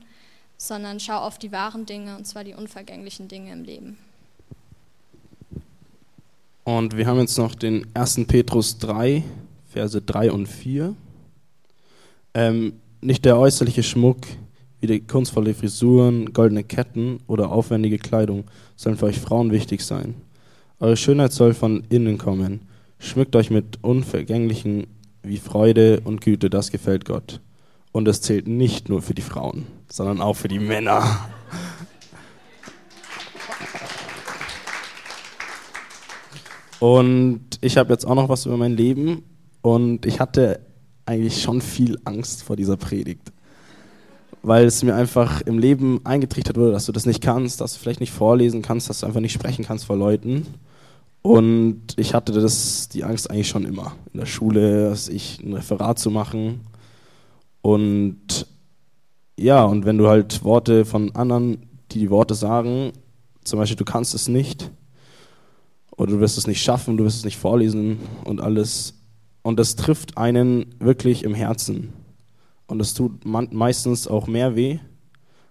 sondern 0.57 1.01
schau 1.01 1.19
auf 1.19 1.39
die 1.39 1.53
wahren 1.53 1.87
Dinge, 1.87 2.17
und 2.17 2.27
zwar 2.27 2.45
die 2.45 2.55
unvergänglichen 2.55 3.29
Dinge 3.29 3.53
im 3.53 3.65
Leben. 3.65 3.99
Und 6.65 6.97
wir 6.97 7.07
haben 7.07 7.19
jetzt 7.19 7.39
noch 7.39 7.55
den 7.55 7.87
1. 7.95 8.27
Petrus 8.27 8.79
3, 8.79 9.25
Verse 9.67 10.01
3 10.01 10.31
und 10.31 10.47
4. 10.47 10.95
Ähm, 12.35 12.75
nicht 13.01 13.25
der 13.25 13.37
äußerliche 13.37 13.83
Schmuck, 13.83 14.19
wie 14.81 14.87
die 14.87 15.01
kunstvolle 15.01 15.55
Frisuren, 15.55 16.33
goldene 16.33 16.63
Ketten 16.63 17.21
oder 17.27 17.51
aufwendige 17.51 17.99
Kleidung, 17.99 18.45
sollen 18.77 18.97
für 18.97 19.07
euch 19.07 19.19
Frauen 19.19 19.51
wichtig 19.51 19.83
sein. 19.83 20.15
Eure 20.79 20.97
Schönheit 20.97 21.33
soll 21.33 21.55
von 21.55 21.85
innen 21.89 22.19
kommen. 22.19 22.61
Schmückt 22.99 23.35
euch 23.35 23.51
mit 23.51 23.79
Unvergänglichen 23.83 24.87
wie 25.23 25.39
Freude 25.39 26.01
und 26.05 26.21
Güte, 26.21 26.51
das 26.51 26.71
gefällt 26.71 27.05
Gott. 27.05 27.41
Und 27.93 28.09
es 28.09 28.23
zählt 28.23 28.49
nicht 28.49 28.89
nur 28.89 29.03
für 29.03 29.15
die 29.15 29.23
Frauen, 29.23 29.67
sondern 29.89 30.21
auch 30.21 30.35
für 30.35 30.49
die 30.49 30.59
Männer. 30.59 31.29
Und 36.81 37.43
ich 37.61 37.77
habe 37.77 37.93
jetzt 37.93 38.05
auch 38.05 38.17
noch 38.17 38.29
was 38.29 38.45
über 38.47 38.57
mein 38.57 38.77
Leben 38.77 39.23
und 39.61 40.05
ich 40.05 40.19
hatte 40.19 40.59
eigentlich 41.07 41.41
schon 41.41 41.61
viel 41.61 42.01
Angst 42.05 42.43
vor 42.43 42.57
dieser 42.57 42.77
Predigt, 42.77 43.33
weil 44.43 44.65
es 44.65 44.83
mir 44.83 44.97
einfach 44.97 45.43
im 45.43 45.61
Leben 45.61 46.01
eingetrichtert 46.05 46.57
wurde, 46.57 46.73
dass 46.73 46.87
du 46.87 46.93
das 46.93 47.07
nicht 47.07 47.23
kannst, 47.23 47.61
dass 47.61 47.75
du 47.75 47.79
vielleicht 47.79 48.01
nicht 48.01 48.13
vorlesen 48.13 48.63
kannst, 48.63 48.91
dass 48.91 48.99
du 49.01 49.07
einfach 49.07 49.21
nicht 49.21 49.33
sprechen 49.33 49.65
kannst 49.65 49.85
vor 49.85 49.97
Leuten. 49.97 50.47
Und 51.23 51.83
ich 51.97 52.15
hatte 52.15 52.33
das, 52.33 52.89
die 52.89 53.05
Angst 53.05 53.31
eigentlich 53.31 53.49
schon 53.49 53.65
immer. 53.65 53.95
In 54.13 54.19
der 54.19 54.27
Schule, 54.27 54.91
dass 54.91 55.09
ich 55.09 55.39
ein 55.41 55.53
Referat 55.53 56.01
zu 56.01 56.11
machen. 56.11 56.63
Und 57.63 58.47
ja, 59.39 59.65
und 59.65 59.85
wenn 59.85 59.99
du 59.99 60.09
halt 60.09 60.45
Worte 60.45 60.85
von 60.85 61.15
anderen, 61.15 61.67
die 61.91 62.01
die 62.01 62.11
Worte 62.11 62.35
sagen, 62.35 62.93
zum 63.45 63.59
Beispiel, 63.59 63.77
du 63.77 63.85
kannst 63.85 64.15
es 64.15 64.29
nicht, 64.29 64.71
oder 65.97 66.13
du 66.13 66.21
wirst 66.21 66.39
es 66.39 66.47
nicht 66.47 66.63
schaffen, 66.63 66.97
du 66.97 67.05
wirst 67.05 67.19
es 67.19 67.25
nicht 67.25 67.39
vorlesen 67.39 68.01
und 68.25 68.41
alles. 68.41 68.95
Und 69.43 69.59
das 69.59 69.77
trifft 69.77 70.17
einen 70.17 70.75
wirklich 70.79 71.25
im 71.25 71.35
Herzen. 71.35 71.93
Und 72.67 72.79
das 72.79 72.95
tut 72.95 73.25
meistens 73.25 74.07
auch 74.07 74.27
mehr 74.27 74.57
weh 74.57 74.79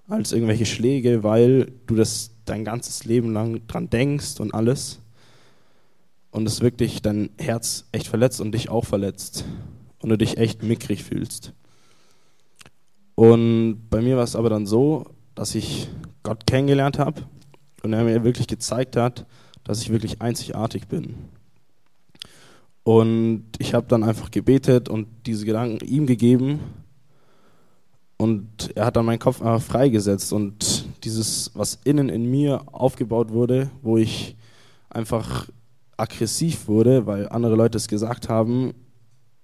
als 0.08 0.32
irgendwelche 0.32 0.66
Schläge, 0.66 1.24
weil 1.24 1.72
du 1.88 1.96
das 1.96 2.32
dein 2.46 2.66
ganzes 2.66 3.06
Leben 3.06 3.32
lang 3.32 3.66
dran 3.68 3.90
denkst 3.90 4.40
und 4.40 4.54
alles. 4.54 5.00
Und 6.32 6.48
es 6.48 6.62
wirklich 6.62 7.02
dein 7.02 7.30
Herz 7.38 7.86
echt 7.92 8.08
verletzt 8.08 8.42
und 8.42 8.54
dich 8.54 8.70
auch 8.70 8.86
verletzt. 8.86 9.46
Und 10.00 10.10
du 10.10 10.18
dich 10.18 10.38
echt 10.38 10.64
mickrig 10.64 11.04
fühlst. 11.04 11.54
Und 13.16 13.90
bei 13.90 14.02
mir 14.02 14.18
war 14.18 14.24
es 14.24 14.36
aber 14.36 14.50
dann 14.50 14.66
so, 14.66 15.06
dass 15.36 15.56
ich 15.56 15.90
Gott 16.24 16.46
kennengelernt 16.46 17.00
habe 17.00 17.24
und 17.84 17.94
er 17.94 18.04
mir 18.04 18.24
wirklich 18.24 18.48
gezeigt 18.48 18.96
hat, 18.96 19.26
dass 19.64 19.82
ich 19.82 19.92
wirklich 19.92 20.22
einzigartig 20.22 20.88
bin. 20.88 21.16
Und 22.84 23.46
ich 23.60 23.74
habe 23.74 23.88
dann 23.88 24.04
einfach 24.04 24.32
gebetet 24.32 24.90
und 24.90 25.08
diese 25.26 25.46
Gedanken 25.46 25.86
ihm 25.86 26.08
gegeben. 26.08 26.60
Und 28.18 28.76
er 28.76 28.86
hat 28.86 28.96
dann 28.96 29.06
meinen 29.06 29.20
Kopf 29.20 29.42
einfach 29.42 29.62
freigesetzt. 29.62 30.34
Und 30.34 30.86
dieses, 31.04 31.52
was 31.54 31.80
innen 31.84 32.10
in 32.10 32.30
mir 32.30 32.64
aufgebaut 32.72 33.32
wurde, 33.32 33.70
wo 33.82 33.98
ich 33.98 34.36
einfach 34.90 35.48
aggressiv 35.98 36.68
wurde, 36.68 37.06
weil 37.06 37.30
andere 37.30 37.56
Leute 37.56 37.78
es 37.78 37.88
gesagt 37.88 38.30
haben, 38.30 38.74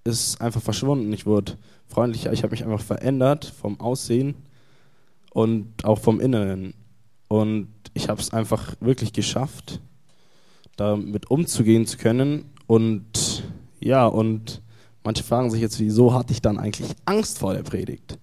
ist 0.04 0.40
einfach 0.40 0.62
verschwunden. 0.62 1.12
Ich 1.12 1.26
wurde 1.26 1.56
freundlicher, 1.86 2.32
ich 2.32 2.42
habe 2.42 2.52
mich 2.52 2.64
einfach 2.64 2.80
verändert 2.80 3.44
vom 3.44 3.80
Aussehen 3.80 4.34
und 5.32 5.84
auch 5.84 5.98
vom 5.98 6.20
Inneren. 6.20 6.74
Und 7.28 7.68
ich 7.94 8.08
habe 8.08 8.20
es 8.20 8.32
einfach 8.32 8.74
wirklich 8.80 9.12
geschafft, 9.12 9.80
damit 10.76 11.30
umzugehen 11.30 11.86
zu 11.86 11.98
können. 11.98 12.50
Und 12.66 13.42
ja, 13.80 14.06
und 14.06 14.62
manche 15.04 15.24
fragen 15.24 15.50
sich 15.50 15.60
jetzt, 15.60 15.80
wieso 15.80 16.14
hatte 16.14 16.32
ich 16.32 16.42
dann 16.42 16.58
eigentlich 16.58 16.94
Angst 17.04 17.38
vor 17.38 17.54
der 17.54 17.62
Predigt? 17.62 18.18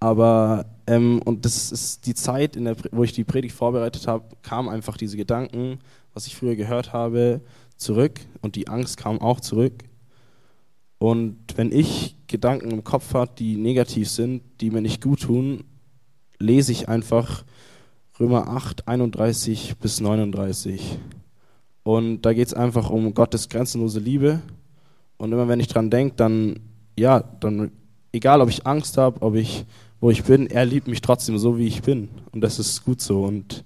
Aber, 0.00 0.64
ähm, 0.86 1.20
und 1.24 1.44
das 1.44 1.70
ist 1.70 2.06
die 2.06 2.14
Zeit, 2.14 2.56
in 2.56 2.64
der, 2.64 2.76
wo 2.90 3.04
ich 3.04 3.12
die 3.12 3.24
Predigt 3.24 3.54
vorbereitet 3.54 4.06
habe, 4.06 4.24
kamen 4.42 4.70
einfach 4.70 4.96
diese 4.96 5.18
Gedanken, 5.18 5.78
was 6.14 6.26
ich 6.26 6.34
früher 6.34 6.56
gehört 6.56 6.94
habe, 6.94 7.42
zurück. 7.76 8.20
Und 8.40 8.56
die 8.56 8.68
Angst 8.68 8.96
kam 8.96 9.20
auch 9.20 9.40
zurück. 9.40 9.84
Und 11.00 11.38
wenn 11.56 11.72
ich 11.72 12.14
Gedanken 12.26 12.70
im 12.70 12.84
Kopf 12.84 13.14
habe, 13.14 13.32
die 13.38 13.56
negativ 13.56 14.10
sind, 14.10 14.42
die 14.60 14.70
mir 14.70 14.82
nicht 14.82 15.02
gut 15.02 15.22
tun, 15.22 15.64
lese 16.38 16.72
ich 16.72 16.90
einfach 16.90 17.42
Römer 18.20 18.48
8, 18.48 18.86
31 18.86 19.78
bis 19.78 20.00
39. 20.02 20.98
Und 21.84 22.20
da 22.20 22.34
geht 22.34 22.48
es 22.48 22.54
einfach 22.54 22.90
um 22.90 23.14
Gottes 23.14 23.48
grenzenlose 23.48 23.98
Liebe. 23.98 24.42
Und 25.16 25.32
immer 25.32 25.48
wenn 25.48 25.58
ich 25.58 25.68
dran 25.68 25.88
denke, 25.88 26.16
dann, 26.16 26.60
ja, 26.98 27.20
dann, 27.20 27.72
egal 28.12 28.42
ob 28.42 28.50
ich 28.50 28.66
Angst 28.66 28.98
habe, 28.98 29.22
ob 29.22 29.36
ich, 29.36 29.64
wo 30.00 30.10
ich 30.10 30.24
bin, 30.24 30.48
er 30.48 30.66
liebt 30.66 30.86
mich 30.86 31.00
trotzdem 31.00 31.38
so, 31.38 31.56
wie 31.56 31.66
ich 31.66 31.80
bin. 31.80 32.10
Und 32.32 32.42
das 32.42 32.58
ist 32.58 32.84
gut 32.84 33.00
so. 33.00 33.24
Und 33.24 33.64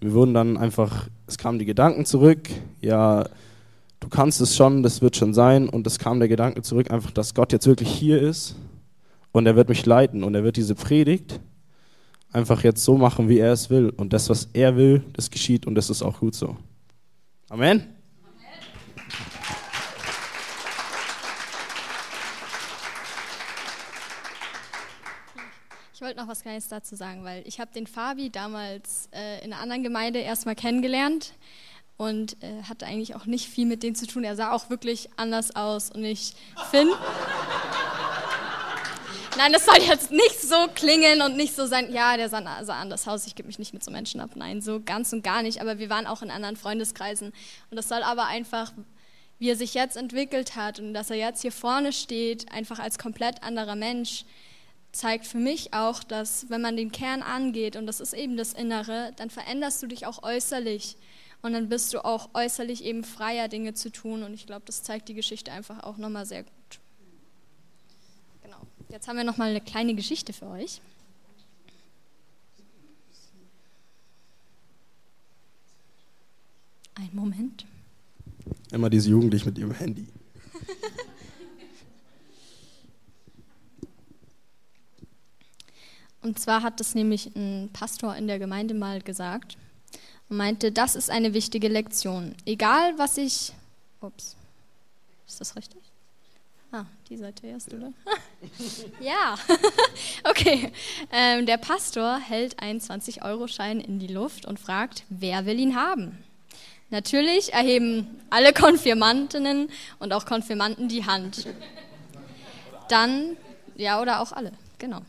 wir 0.00 0.12
wurden 0.14 0.34
dann 0.34 0.56
einfach, 0.56 1.08
es 1.28 1.38
kamen 1.38 1.60
die 1.60 1.64
Gedanken 1.64 2.06
zurück, 2.06 2.50
ja, 2.80 3.24
du 4.06 4.10
kannst 4.10 4.40
es 4.40 4.54
schon, 4.54 4.84
das 4.84 5.02
wird 5.02 5.16
schon 5.16 5.34
sein. 5.34 5.68
Und 5.68 5.84
es 5.84 5.98
kam 5.98 6.20
der 6.20 6.28
Gedanke 6.28 6.62
zurück, 6.62 6.92
einfach, 6.92 7.10
dass 7.10 7.34
Gott 7.34 7.52
jetzt 7.52 7.66
wirklich 7.66 7.90
hier 7.90 8.22
ist 8.22 8.54
und 9.32 9.46
er 9.46 9.56
wird 9.56 9.68
mich 9.68 9.84
leiten 9.84 10.22
und 10.22 10.32
er 10.36 10.44
wird 10.44 10.56
diese 10.56 10.76
Predigt 10.76 11.40
einfach 12.30 12.62
jetzt 12.62 12.84
so 12.84 12.96
machen, 12.96 13.28
wie 13.28 13.40
er 13.40 13.52
es 13.52 13.68
will. 13.68 13.90
Und 13.90 14.12
das, 14.12 14.30
was 14.30 14.48
er 14.52 14.76
will, 14.76 15.02
das 15.12 15.28
geschieht 15.32 15.66
und 15.66 15.74
das 15.74 15.90
ist 15.90 16.02
auch 16.02 16.20
gut 16.20 16.36
so. 16.36 16.56
Amen. 17.48 17.84
Ich 25.92 26.00
wollte 26.00 26.20
noch 26.20 26.28
was 26.28 26.42
Kleines 26.42 26.68
dazu 26.68 26.94
sagen, 26.94 27.24
weil 27.24 27.42
ich 27.44 27.58
habe 27.58 27.72
den 27.74 27.88
Fabi 27.88 28.30
damals 28.30 29.08
äh, 29.12 29.44
in 29.44 29.52
einer 29.52 29.60
anderen 29.60 29.82
Gemeinde 29.82 30.20
erstmal 30.20 30.54
kennengelernt 30.54 31.32
und 31.96 32.42
äh, 32.42 32.62
hatte 32.68 32.86
eigentlich 32.86 33.14
auch 33.14 33.26
nicht 33.26 33.48
viel 33.48 33.66
mit 33.66 33.82
dem 33.82 33.94
zu 33.94 34.06
tun. 34.06 34.24
Er 34.24 34.36
sah 34.36 34.52
auch 34.52 34.70
wirklich 34.70 35.08
anders 35.16 35.56
aus 35.56 35.90
und 35.90 36.04
ich 36.04 36.34
finde... 36.70 36.94
Nein, 39.38 39.52
das 39.52 39.66
soll 39.66 39.82
jetzt 39.82 40.10
nicht 40.10 40.40
so 40.40 40.56
klingen 40.74 41.20
und 41.20 41.36
nicht 41.36 41.54
so 41.54 41.66
sein, 41.66 41.92
ja, 41.92 42.16
der 42.16 42.30
sah, 42.30 42.64
sah 42.64 42.80
anders 42.80 43.06
aus, 43.06 43.26
ich 43.26 43.34
gebe 43.34 43.46
mich 43.46 43.58
nicht 43.58 43.74
mit 43.74 43.84
so 43.84 43.90
Menschen 43.90 44.18
ab. 44.18 44.30
Nein, 44.34 44.62
so 44.62 44.80
ganz 44.80 45.12
und 45.12 45.22
gar 45.22 45.42
nicht. 45.42 45.60
Aber 45.60 45.78
wir 45.78 45.90
waren 45.90 46.06
auch 46.06 46.22
in 46.22 46.30
anderen 46.30 46.56
Freundeskreisen. 46.56 47.34
Und 47.70 47.76
das 47.76 47.86
soll 47.86 48.02
aber 48.02 48.24
einfach, 48.24 48.72
wie 49.38 49.50
er 49.50 49.56
sich 49.56 49.74
jetzt 49.74 49.98
entwickelt 49.98 50.56
hat 50.56 50.78
und 50.78 50.94
dass 50.94 51.10
er 51.10 51.16
jetzt 51.16 51.42
hier 51.42 51.52
vorne 51.52 51.92
steht, 51.92 52.50
einfach 52.50 52.78
als 52.78 52.98
komplett 52.98 53.42
anderer 53.42 53.76
Mensch, 53.76 54.24
zeigt 54.92 55.26
für 55.26 55.36
mich 55.36 55.74
auch, 55.74 56.02
dass 56.02 56.48
wenn 56.48 56.62
man 56.62 56.78
den 56.78 56.90
Kern 56.90 57.20
angeht, 57.20 57.76
und 57.76 57.86
das 57.86 58.00
ist 58.00 58.14
eben 58.14 58.38
das 58.38 58.54
Innere, 58.54 59.12
dann 59.16 59.28
veränderst 59.28 59.82
du 59.82 59.86
dich 59.86 60.06
auch 60.06 60.22
äußerlich. 60.22 60.96
Und 61.42 61.52
dann 61.52 61.68
bist 61.68 61.94
du 61.94 62.04
auch 62.04 62.30
äußerlich 62.34 62.84
eben 62.84 63.04
freier, 63.04 63.48
Dinge 63.48 63.74
zu 63.74 63.90
tun. 63.90 64.22
Und 64.22 64.34
ich 64.34 64.46
glaube, 64.46 64.62
das 64.66 64.82
zeigt 64.82 65.08
die 65.08 65.14
Geschichte 65.14 65.52
einfach 65.52 65.84
auch 65.84 65.96
nochmal 65.96 66.26
sehr 66.26 66.42
gut. 66.42 66.52
Jetzt 68.88 69.08
haben 69.08 69.16
wir 69.16 69.24
noch 69.24 69.36
mal 69.36 69.50
eine 69.50 69.60
kleine 69.60 69.94
Geschichte 69.94 70.32
für 70.32 70.46
euch. 70.46 70.80
Ein 76.94 77.10
Moment. 77.12 77.66
Immer 78.70 78.88
diese 78.88 79.10
Jugendlichen 79.10 79.48
mit 79.48 79.58
ihrem 79.58 79.72
Handy. 79.72 80.06
Und 86.22 86.38
zwar 86.38 86.62
hat 86.62 86.78
das 86.80 86.94
nämlich 86.94 87.36
ein 87.36 87.68
Pastor 87.72 88.14
in 88.16 88.28
der 88.28 88.38
Gemeinde 88.38 88.74
mal 88.74 89.02
gesagt 89.02 89.58
und 90.28 90.36
meinte, 90.36 90.72
das 90.72 90.96
ist 90.96 91.10
eine 91.10 91.34
wichtige 91.34 91.68
Lektion. 91.68 92.34
Egal 92.44 92.98
was 92.98 93.16
ich. 93.16 93.52
Ups. 94.00 94.36
Ist 95.26 95.40
das 95.40 95.56
richtig? 95.56 95.80
Ah, 96.72 96.84
die 97.08 97.16
Seite 97.16 97.46
erst, 97.46 97.72
oder? 97.72 97.92
ja, 99.00 99.36
okay. 100.24 100.72
Ähm, 101.12 101.46
der 101.46 101.56
Pastor 101.58 102.18
hält 102.18 102.60
einen 102.60 102.80
20-Euro-Schein 102.80 103.80
in 103.80 103.98
die 103.98 104.08
Luft 104.08 104.46
und 104.46 104.58
fragt, 104.58 105.04
wer 105.08 105.46
will 105.46 105.58
ihn 105.58 105.76
haben? 105.76 106.18
Natürlich 106.90 107.52
erheben 107.52 108.20
alle 108.30 108.52
Konfirmantinnen 108.52 109.70
und 109.98 110.12
auch 110.12 110.24
Konfirmanden 110.24 110.88
die 110.88 111.04
Hand. 111.04 111.46
Dann, 112.88 113.36
ja, 113.74 114.00
oder 114.00 114.20
auch 114.20 114.32
alle, 114.32 114.52
genau. 114.78 115.00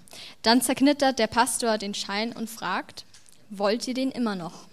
Dann 0.41 0.62
zerknittert 0.62 1.19
der 1.19 1.27
Pastor 1.27 1.77
den 1.77 1.93
Schein 1.93 2.34
und 2.34 2.49
fragt, 2.49 3.06
wollt 3.49 3.88
ihr 3.88 3.93
den 3.93 4.12
immer 4.12 4.36
noch? 4.36 4.67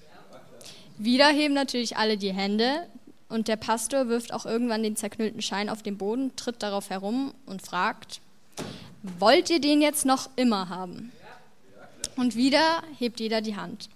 Wieder 0.97 1.29
heben 1.29 1.55
natürlich 1.55 1.97
alle 1.97 2.17
die 2.17 2.33
Hände, 2.33 2.87
und 3.29 3.49
der 3.49 3.57
Pastor 3.57 4.09
wirft 4.09 4.33
auch 4.33 4.47
irgendwann 4.47 4.83
den 4.83 4.97
zerknüllten 4.97 5.43
Schein 5.43 5.69
auf 5.69 5.83
den 5.83 5.99
Boden, 5.99 6.37
tritt 6.37 6.63
darauf 6.63 6.91
herum 6.91 7.35
und 7.47 7.63
fragt, 7.63 8.21
wollt 9.19 9.51
ihr 9.51 9.61
den 9.61 9.83
jetzt 9.83 10.07
noch 10.07 10.31
immer 10.37 10.69
haben? 10.69 11.11
Und 12.17 12.37
wieder 12.37 12.83
hebt 12.99 13.19
jeder 13.19 13.41
die 13.41 13.57
Hand. 13.57 13.89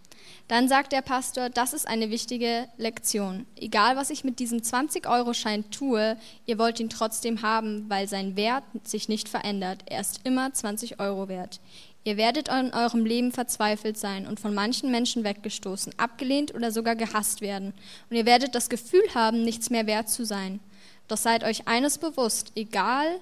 Dann 0.49 0.67
sagt 0.67 0.93
der 0.93 1.03
Pastor, 1.03 1.51
das 1.51 1.75
ist 1.75 1.87
eine 1.87 2.11
wichtige 2.11 2.67
Lektion. 2.79 3.47
Egal, 3.55 3.97
was 3.97 4.09
ich 4.09 4.25
mit 4.25 4.39
diesem 4.39 4.61
20-Euro-Schein 4.61 5.71
tue, 5.71 6.17
ihr 6.47 6.59
wollt 6.59 6.81
ihn 6.81 6.89
trotzdem 6.89 7.43
haben, 7.43 7.85
weil 7.89 8.09
sein 8.09 8.35
Wert 8.35 8.65
sich 8.83 9.09
nicht 9.09 9.29
verändert. 9.29 9.83
Er 9.87 10.01
ist 10.01 10.21
immer 10.25 10.53
20 10.53 11.01
Euro 11.01 11.29
wert. 11.29 11.61
Ihr 12.09 12.17
werdet 12.17 12.49
in 12.49 12.73
eurem 12.73 13.05
Leben 13.05 13.33
verzweifelt 13.33 13.99
sein 13.99 14.27
und 14.27 14.41
von 14.41 14.55
manchen 14.55 14.91
Menschen 14.91 15.25
weggestoßen, 15.25 15.93
abgelehnt 15.99 16.55
oder 16.55 16.73
sogar 16.73 16.97
gehasst 16.97 17.43
werden. 17.43 17.75
Und 18.09 18.17
ihr 18.17 18.25
werdet 18.25 18.55
das 18.55 18.71
Gefühl 18.71 19.03
haben, 19.15 19.45
nichts 19.45 19.69
mehr 19.69 19.87
wert 19.87 20.09
zu 20.09 20.25
sein. 20.25 20.59
Doch 21.07 21.19
seid 21.19 21.45
euch 21.45 21.69
eines 21.69 21.99
bewusst, 21.99 22.53
egal 22.55 23.21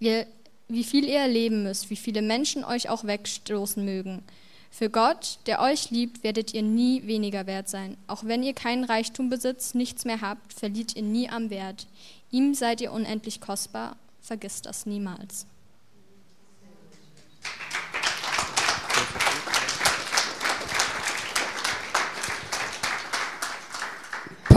ihr, 0.00 0.26
wie 0.66 0.82
viel 0.82 1.04
ihr 1.04 1.20
erleben 1.20 1.62
müsst, 1.62 1.90
wie 1.90 1.96
viele 1.96 2.20
Menschen 2.20 2.64
euch 2.64 2.88
auch 2.88 3.04
wegstoßen 3.04 3.84
mögen. 3.84 4.24
Für 4.68 4.90
Gott, 4.90 5.38
der 5.46 5.60
euch 5.60 5.92
liebt, 5.92 6.24
werdet 6.24 6.52
ihr 6.52 6.62
nie 6.62 7.06
weniger 7.06 7.46
wert 7.46 7.68
sein. 7.68 7.96
Auch 8.08 8.24
wenn 8.24 8.42
ihr 8.42 8.52
keinen 8.52 8.82
Reichtum 8.82 9.30
besitzt, 9.30 9.76
nichts 9.76 10.04
mehr 10.04 10.22
habt, 10.22 10.54
verliert 10.54 10.96
ihr 10.96 11.02
nie 11.02 11.30
am 11.30 11.50
Wert. 11.50 11.86
Ihm 12.32 12.54
seid 12.54 12.80
ihr 12.80 12.90
unendlich 12.90 13.40
kostbar, 13.40 13.96
vergisst 14.20 14.66
das 14.66 14.86
niemals. 14.86 15.46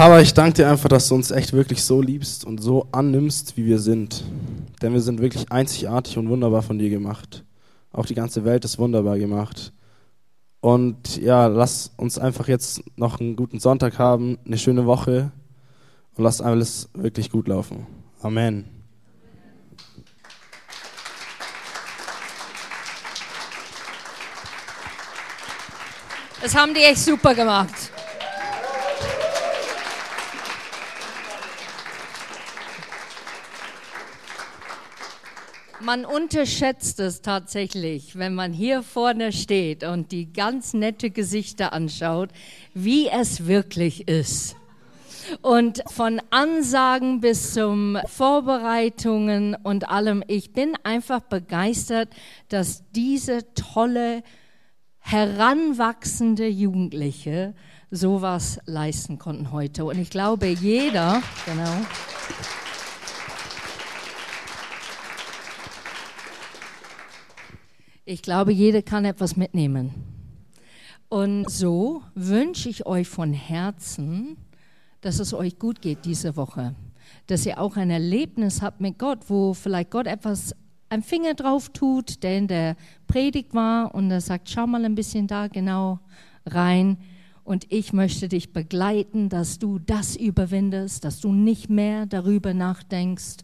Papa, 0.02 0.20
ich 0.20 0.34
danke 0.34 0.54
dir 0.54 0.68
einfach, 0.68 0.90
dass 0.90 1.10
du 1.10 1.14
uns 1.14 1.30
echt 1.30 1.54
wirklich 1.54 1.84
so 1.84 2.02
liebst 2.02 2.44
und 2.44 2.60
so 2.60 2.88
annimmst, 2.92 3.56
wie 3.56 3.68
wir 3.68 3.78
sind. 3.78 4.24
Denn 4.82 4.94
wir 4.94 5.00
sind 5.00 5.22
wirklich 5.22 5.52
einzigartig 5.52 6.18
und 6.18 6.28
wunderbar 6.28 6.64
von 6.64 6.80
dir 6.80 6.90
gemacht. 6.90 7.44
Auch 7.94 8.08
die 8.08 8.16
ganze 8.16 8.44
Welt 8.44 8.66
ist 8.66 8.80
wunderbar 8.80 9.20
gemacht. 9.20 9.74
Und 10.60 11.18
ja, 11.18 11.46
lass 11.46 11.92
uns 11.98 12.18
einfach 12.18 12.48
jetzt 12.48 12.82
noch 12.96 13.20
einen 13.20 13.36
guten 13.36 13.60
Sonntag 13.60 14.00
haben, 14.00 14.40
eine 14.44 14.58
schöne 14.58 14.88
Woche 14.88 15.32
und 16.16 16.24
lass 16.24 16.42
alles 16.42 16.90
wirklich 16.96 17.30
gut 17.30 17.48
laufen. 17.48 17.86
Amen. 18.24 18.66
Das 26.42 26.56
haben 26.56 26.74
die 26.74 26.82
echt 26.82 27.06
super 27.06 27.36
gemacht. 27.36 27.92
Man 35.84 36.06
unterschätzt 36.06 37.00
es 37.00 37.22
tatsächlich, 37.22 38.16
wenn 38.16 38.36
man 38.36 38.54
hier 38.54 38.84
vorne 38.84 39.32
steht 39.32 39.84
und 39.84 40.12
die 40.12 40.32
ganz 40.32 40.74
nette 40.76 41.10
Gesichter 41.10 41.74
anschaut, 41.74 42.30
wie 42.76 43.08
es 43.08 43.48
wirklich 43.48 44.08
ist. 44.08 44.56
Und 45.42 45.82
von 45.88 46.22
Ansagen 46.30 47.20
bis 47.20 47.54
zum 47.54 47.98
Vorbereitungen 48.06 49.56
und 49.56 49.90
allem, 49.90 50.24
ich 50.28 50.54
bin 50.54 50.76
einfach 50.84 51.22
begeistert, 51.22 52.10
dass 52.50 52.84
diese 52.92 53.52
tolle, 53.56 54.24
heranwachsende 55.00 56.48
Jugendliche 56.48 57.56
sowas 57.90 58.60
leisten 58.66 59.18
konnten 59.18 59.52
heute. 59.52 59.86
Und 59.86 59.98
ich 59.98 60.12
glaube, 60.12 60.46
jeder, 60.46 61.24
genau. 61.46 61.76
Ich 68.04 68.24
glaube, 68.24 68.52
jeder 68.52 68.82
kann 68.82 69.06
etwas 69.06 69.36
mitnehmen. 69.36 69.92
Und 71.08 71.50
so 71.52 72.02
wünsche 72.16 72.68
ich 72.68 72.88
euch 72.88 73.08
von 73.08 73.32
Herzen, 73.32 74.38
dass 75.02 75.20
es 75.20 75.36
euch 75.36 75.60
gut 75.60 75.82
geht 75.82 76.06
diese 76.06 76.36
Woche. 76.36 76.74
Dass 77.28 77.46
ihr 77.46 77.60
auch 77.60 77.78
ein 77.78 77.92
Erlebnis 77.92 78.64
habt 78.64 78.82
mit 78.82 78.98
Gott, 78.98 79.20
wo 79.28 79.54
vielleicht 79.54 79.92
Gott 79.92 80.08
etwas 80.08 80.56
einen 80.90 81.04
Finger 81.04 81.36
drauf 81.36 81.70
tut, 81.70 82.24
der 82.24 82.40
in 82.40 82.48
der 82.48 82.76
Predigt 83.06 83.54
war 83.54 83.94
und 83.94 84.10
er 84.10 84.22
sagt, 84.22 84.50
schau 84.50 84.66
mal 84.66 84.84
ein 84.84 84.96
bisschen 84.96 85.28
da 85.28 85.48
genau 85.48 86.00
rein. 86.46 86.98
Und 87.44 87.72
ich 87.72 87.94
möchte 87.94 88.28
dich 88.30 88.52
begleiten, 88.52 89.30
dass 89.30 89.60
du 89.60 89.78
das 89.78 90.16
überwindest, 90.16 91.06
dass 91.06 91.20
du 91.20 91.32
nicht 91.32 91.70
mehr 91.70 92.08
darüber 92.08 92.54
nachdenkst, 92.56 93.38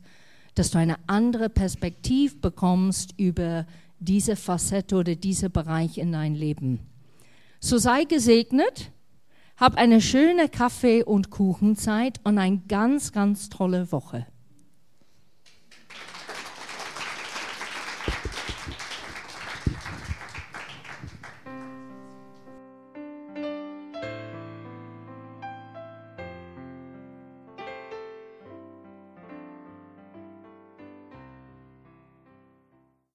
dass 0.56 0.72
du 0.72 0.80
eine 0.80 0.96
andere 1.06 1.50
Perspektive 1.50 2.38
bekommst 2.38 3.14
über 3.18 3.68
diese 4.00 4.36
Facette 4.36 4.96
oder 4.96 5.16
dieser 5.16 5.50
Bereich 5.50 5.98
in 5.98 6.12
dein 6.12 6.36
Leben. 6.36 6.80
So 7.60 7.78
sei 7.78 8.04
gesegnet, 8.04 8.92
hab 9.58 9.76
eine 9.76 10.02
schöne 10.02 10.50
Kaffee- 10.50 11.04
und 11.04 11.32
Kuchenzeit 11.32 12.20
und 12.24 12.38
eine 12.38 12.60
ganz, 12.68 13.12
ganz 13.12 13.50
tolle 13.50 13.92
Woche. 13.92 14.28